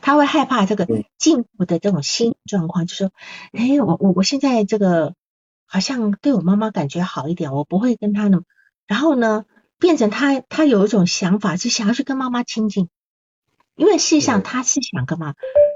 [0.00, 0.86] 他会害怕这个
[1.18, 3.10] 进步的这种心理状况，就说，
[3.52, 5.14] 哎，我我我现在这个
[5.66, 8.42] 好像对我妈妈感觉好一点，我不会跟他呢，
[8.86, 9.44] 然后呢，
[9.80, 12.88] 变成他他有一种想法，是想要去跟妈妈亲近，
[13.78, 15.34] 因为事实上他是想干嘛，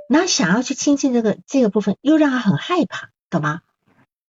[0.08, 3.62] 那想要去亲近这个这个部分，又让他很害怕，懂吗？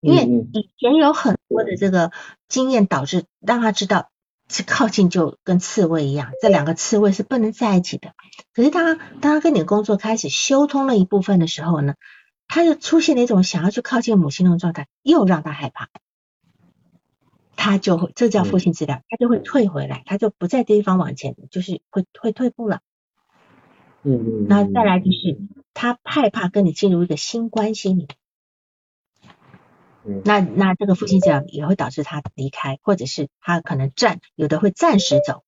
[0.02, 2.12] 因为以前有很多的这个
[2.50, 4.10] 经验导致让他知道。
[4.52, 8.16] 是靠近就跟刺猬一样，这两个刺猬是不能在一起的。
[8.52, 11.94] 可是当他当他跟你工作开始修通了一部分的时候呢，
[12.48, 15.90] 他就出现了一种想要去靠近母亲那种状态，又让他害怕，
[17.56, 22.80] 他就会这叫父亲治疗，他就会退回来，他就不在这地方往前，就是会会退步了。
[24.04, 24.48] 嗯嗯。
[24.48, 25.38] 那再来就是
[25.74, 28.08] 他害怕跟你进入一个新关系里。
[30.26, 35.44] 那那这个负性这样也会导致他离开，或者是他可能暂有的会暂时走，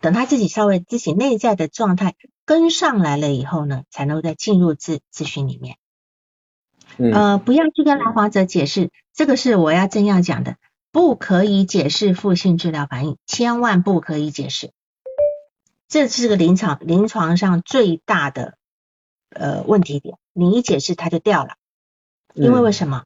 [0.00, 2.14] 等他自己稍微自己内在的状态
[2.46, 5.76] 跟上来了以后呢，才能够再进入咨咨询里面。
[7.12, 10.56] 呃，不要去跟来访者解释，这个是我要正要讲的，
[10.90, 14.70] 不可以解释负性治疗反应，千万不可以解释，
[15.88, 18.58] 这是个临床临床上最大的
[19.30, 21.56] 呃问题点，你一解释它就掉了，
[22.34, 23.04] 因为为什么？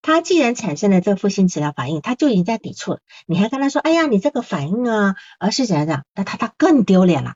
[0.00, 3.00] 他既然产生了这个负性治疗反应，他就已经在抵触了。
[3.26, 7.34] 你还跟他说：“哎呀，你这个反应啊，而是怎样怎样？”那他他更丢脸了，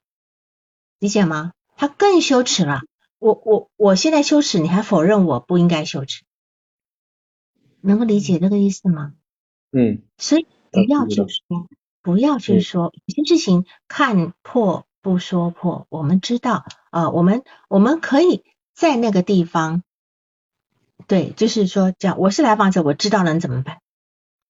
[1.00, 1.52] 理解吗？
[1.76, 2.82] 他更羞耻了。
[3.18, 6.24] 我我我现在羞耻，你还否认我不应该羞耻，
[7.80, 9.14] 能够理解这个意思吗？
[9.72, 10.02] 嗯。
[10.16, 11.66] 所以不要就说
[12.02, 15.86] 不要去说有些事情看破不说破。
[15.88, 18.44] 我们知道，呃，我们我们可以
[18.74, 19.82] 在那个地方，
[21.06, 23.78] 对，就是说，讲我是来访者，我知道能怎么办？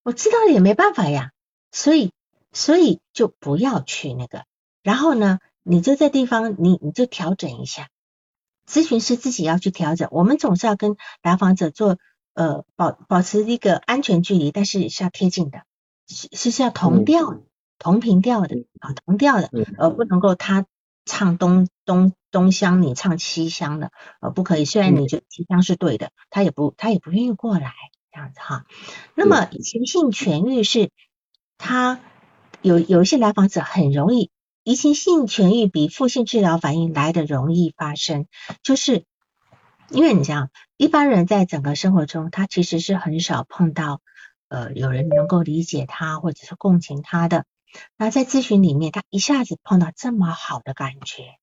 [0.03, 1.31] 我知道了也没办法呀，
[1.71, 2.13] 所以
[2.53, 4.45] 所以就不要去那个。
[4.83, 7.89] 然后呢，你就在地方，你你就调整一下。
[8.67, 10.09] 咨询师自己要去调整。
[10.13, 11.99] 我们总是要跟来访者做
[12.35, 15.63] 呃保保持一个安全距离，但是是要贴近的，
[16.07, 17.43] 是是要同调、
[17.79, 20.67] 同频调的啊，同调的，而，不能够他
[21.05, 23.91] 唱东东东乡，你唱西乡的，
[24.21, 24.65] 呃，不可以。
[24.65, 27.73] 虽然你觉得西乡是对的，他也不他也不愿意过来
[28.13, 28.65] 这样子哈。
[29.15, 30.91] 那么移情性痊愈是，
[31.59, 32.01] 他
[32.61, 34.31] 有有一些来访者很容易。
[34.65, 38.27] 移情性痊愈比负性治疗反应来的容易发生，
[38.63, 39.05] 就是
[39.91, 44.01] 因为你想，一般人在整个生活中，他其实是很少碰到
[44.53, 47.47] 呃有人能够理解他或者是共情他的。
[47.97, 51.39] 那在咨询里面，他一下子碰到这么好的感觉，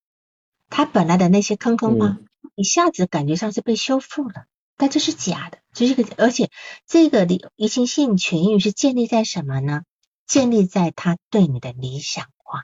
[0.70, 2.20] 他本来的那些坑坑洼，
[2.54, 4.46] 一下子感觉上是被修复了，
[4.78, 6.52] 但这是假的，这是个，而且
[6.86, 9.82] 这个理移情性痊愈是建立在什么呢？
[10.28, 12.62] 建立在他对你的理想化。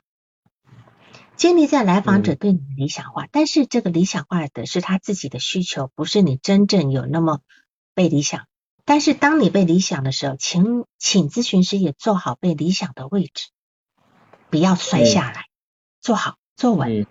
[1.34, 7.40] 建立在来访者对你的理想化，但是这个理想化的是他自己的需求，不是你真正有那么
[7.94, 8.46] 被理想。
[8.86, 13.48] 但是当你被理想的时候，请请咨询师也做好被理想的位置，
[14.48, 15.46] 不要摔下来，
[16.00, 17.06] 坐好坐稳。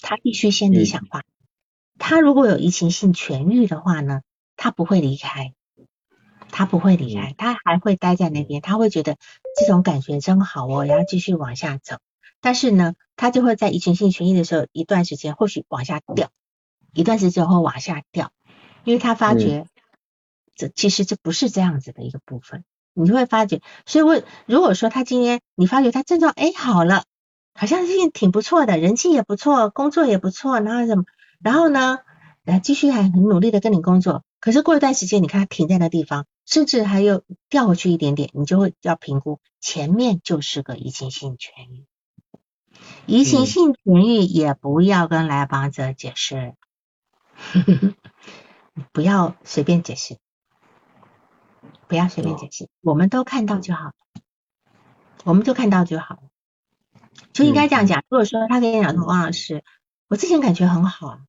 [0.00, 1.22] 他必须先理想化。
[1.96, 4.22] 他如果有移情性痊愈的话呢，
[4.56, 5.54] 他不会离开，
[6.50, 9.16] 他不会离开，他还会待在那边，他会觉得
[9.56, 11.98] 这种感觉真好，我要继续往下走。
[12.40, 16.30] 但是呢，他就会在移情性痊愈的时候一段时间，或许往下掉，
[16.92, 18.32] 一段时间会往下掉，
[18.82, 19.68] 因为他发觉
[20.62, 23.60] 这其实这不是这样子的一个部分，你就会发觉。
[23.84, 27.04] 所以，我如果说他今天你发觉他症状哎好了，
[27.54, 31.04] 好像最近挺不错的，人气也不错，工作也不错，然后什么，
[31.42, 31.98] 然后呢，
[32.44, 41.86] 来继续还很努力的跟你工作，可是过一段时间，你看他停在那地方，甚至还有掉回去一点点，你就会要评估前面就是个移情性痊愈。
[43.06, 46.54] 移情性痊愈也不要跟来访者解释，
[48.92, 50.16] 不要随便解释，
[51.92, 53.92] 不要随便解释，我们都看到就好，
[55.24, 56.22] 我们就看到就好了，
[57.34, 58.02] 就应该这样讲。
[58.08, 59.62] 如果说他跟你讲说，王老师，
[60.08, 61.20] 我之前感觉很好，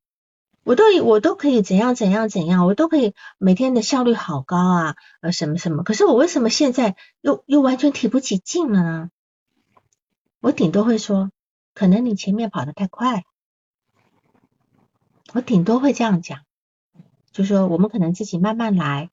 [0.64, 9.10] 我都我都可以怎样怎样怎样，我都可以每天的效率好高啊，呃什么什么，可是我为什么现在又又完全提不起劲了呢？
[10.40, 11.30] 我顶多会说。
[11.76, 13.24] 可能你前面跑得太快了，
[15.34, 16.42] 我顶多会这样讲，
[17.32, 19.10] 就说我们可能自己慢慢来，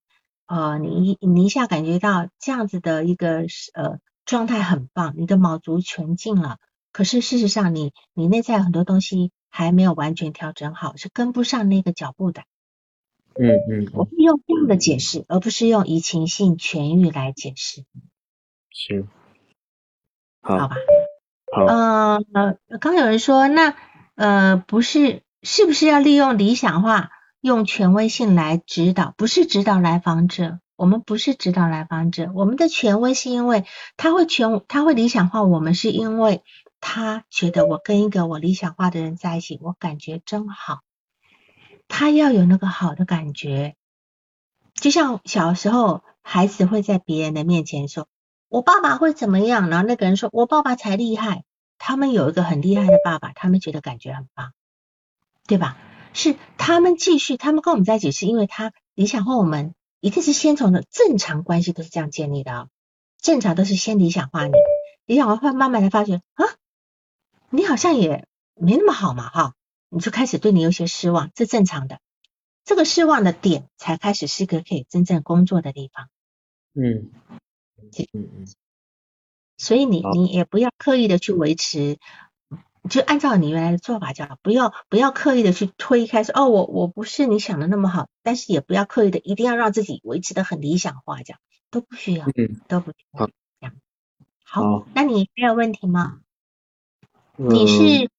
[0.51, 6.59] 呃，你你一下感觉到这样子的一个呃状态很棒，你的卯足全进了，
[6.91, 12.43] 可是事实上你你内在很多东西还没有完全调整好，是跟不上那个脚步的。
[13.39, 17.85] 嗯嗯，我会用这样的解释，而不是用移情性痊愈来解释。
[18.73, 19.07] 行，
[20.43, 20.75] 好，好吧。
[21.53, 22.19] 呃，
[22.81, 23.77] 刚有人说，那
[24.17, 27.11] 呃不是，是不是要利用理想化、
[27.41, 29.15] 用权威性来指导？
[29.17, 33.65] 不是指导来访者，我们不是指导来访者，我们的权威是因为
[33.97, 36.43] 他会权，他会理想化我们，是因为
[36.81, 40.81] 他觉得我跟一个我理想化的人在一起，我感觉真好。
[41.89, 43.77] 他要有那个好的感觉，
[44.75, 48.07] 就像小时候孩子会在别人的面前说。
[48.49, 49.71] 我爸爸会怎么样？
[49.71, 51.45] 然后那个人说：“我爸爸才厉害。”
[51.79, 54.53] 他们有一个很厉害的爸爸，他们觉得感觉很棒，
[55.47, 55.79] 对吧？
[56.13, 62.69] 是他们继续，他们跟我们在一起，是因为他理想化我们，一定是先从的正常关系都是这样建立的啊。
[63.19, 64.53] 正常都是先理想化你，
[65.07, 66.45] 理想化会慢慢的发觉啊，
[67.51, 69.55] 你好像也没那么好嘛，哈，
[69.89, 72.01] 你就开始对你有些失望，这正常的。
[72.65, 76.09] 这个失望的点才开始是个可以真正工作的地方。
[76.75, 77.11] 嗯。
[77.83, 78.47] 嗯嗯，
[79.57, 81.99] 所以你你也不要刻意的去维持，
[82.89, 93.33] 就按照你原来的做法就好，不要不要刻意的去推开说哦我我不是你想的那么好，但是也不要刻意的一定要让自己维持的很理想化，这样都不需要，嗯，都不需要这
[93.67, 93.75] 样。
[94.45, 96.21] 好，那你还有问题吗？
[97.37, 98.11] 你是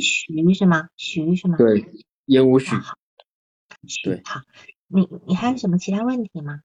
[0.00, 0.88] 徐是吗？
[0.96, 1.56] 徐是吗？
[1.58, 1.90] 对，
[2.26, 2.76] 烟雾徐。
[4.04, 4.42] 对，好，
[4.86, 6.60] 你你还有什么其他问题吗？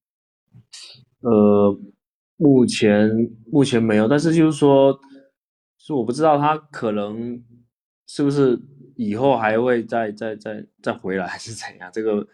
[1.20, 1.78] 呃。
[2.38, 4.98] 目前目前没有，但是就是说，
[5.84, 7.42] 是我不知道他可能
[8.06, 8.56] 是不是
[8.94, 11.90] 以后还会再再再再回来，还是怎样？
[11.92, 12.28] 这个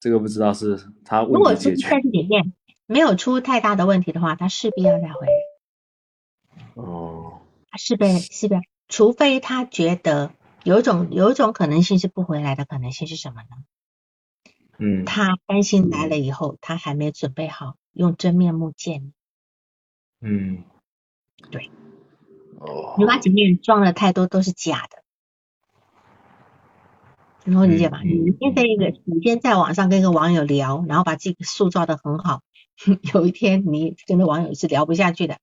[0.00, 1.22] 这个不知道是他。
[1.22, 2.52] 如果在这里面
[2.86, 5.32] 没有出太大的问题的话，他势必要再回来。
[6.74, 7.42] 哦，
[7.78, 8.56] 是被是被，
[8.88, 10.32] 除非他觉得
[10.64, 13.48] 有一种有一种可能性是不回来的可能性是什么呢？
[14.78, 19.12] 嗯，他担心来了以后，他还没准备好用真面目见你。
[20.20, 20.64] 嗯，
[21.52, 21.70] 对。
[22.60, 22.94] 哦。
[22.98, 25.02] 你把前面装了太多都是假的，
[27.44, 28.00] 能够理解吧？
[28.02, 32.42] 你先在一个，你先在网上跟一个网友聊，然后把自己塑造的很好，
[33.14, 35.38] 有一天你跟那网友是聊不下去的。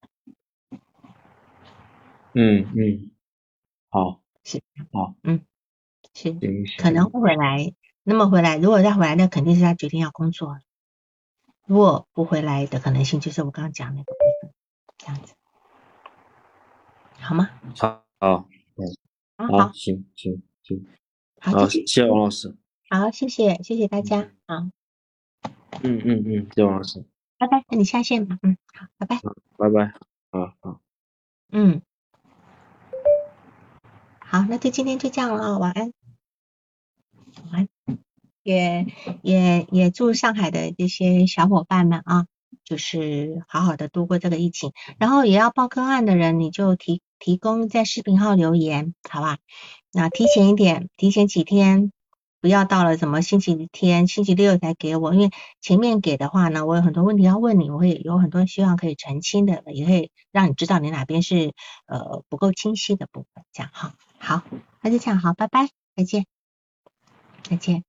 [2.33, 3.11] 嗯嗯，
[3.89, 4.61] 好，是，
[4.93, 5.41] 好，嗯，
[6.13, 6.31] 是，
[6.77, 7.73] 可能会回来。
[8.03, 10.59] 那么回来，如果再回来，那肯定是他决定要工作了。
[11.67, 14.53] 如果不回来的可能性，就是我刚刚讲那个部分，
[14.97, 15.33] 这样子，
[17.21, 17.49] 好吗？
[17.77, 18.49] 好，好，
[19.37, 20.85] 嗯，好，行行行，
[21.39, 22.57] 好，谢谢王老师。
[22.89, 24.69] 好，谢谢，谢谢大家，好。
[25.83, 27.05] 嗯嗯嗯，谢谢王老师。
[27.37, 28.37] 拜拜，那你下线吧。
[28.41, 29.21] 嗯，好，拜拜。
[29.57, 29.93] 拜拜。
[30.31, 30.81] 好好。
[31.51, 31.81] 嗯，
[34.19, 35.93] 好，那就今天就这样了啊，晚安。
[37.51, 37.97] 晚安。
[38.43, 38.87] 也
[39.21, 42.25] 也也祝上海的这些小伙伴们啊，
[42.63, 44.73] 就是好好的度过这个疫情。
[44.97, 49.37] 然后也要报个案的人，你就提提供在视频号留言，好吧？
[49.93, 51.91] 那提前一点，提前几天，
[52.41, 55.29] 不要到了什么星期天、星期六才给我，因为
[55.61, 61.53] 前面给的话呢，我有很多问题要问你，我会有很多希望可以澄清的，也可以让你知道你哪边是
[61.85, 63.93] 呃不够清晰的部分，这样哈。
[64.17, 64.41] 好，
[64.81, 66.25] 那就这样，好，拜拜，再见，
[67.43, 67.83] 再见。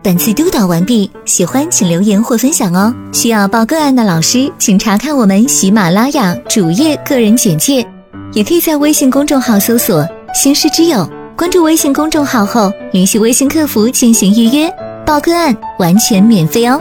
[0.00, 2.94] 本次督导完毕，喜欢请留言或分享哦。
[3.12, 7.84] 需要报个案的老师，请查看我们喜马拉雅主页个人简介，
[8.32, 14.72] 也可以在微信公众号搜索“星师之友”，关注微信公众号后，联系微信客服进行预约
[15.04, 16.80] 报个案，完全免费哦。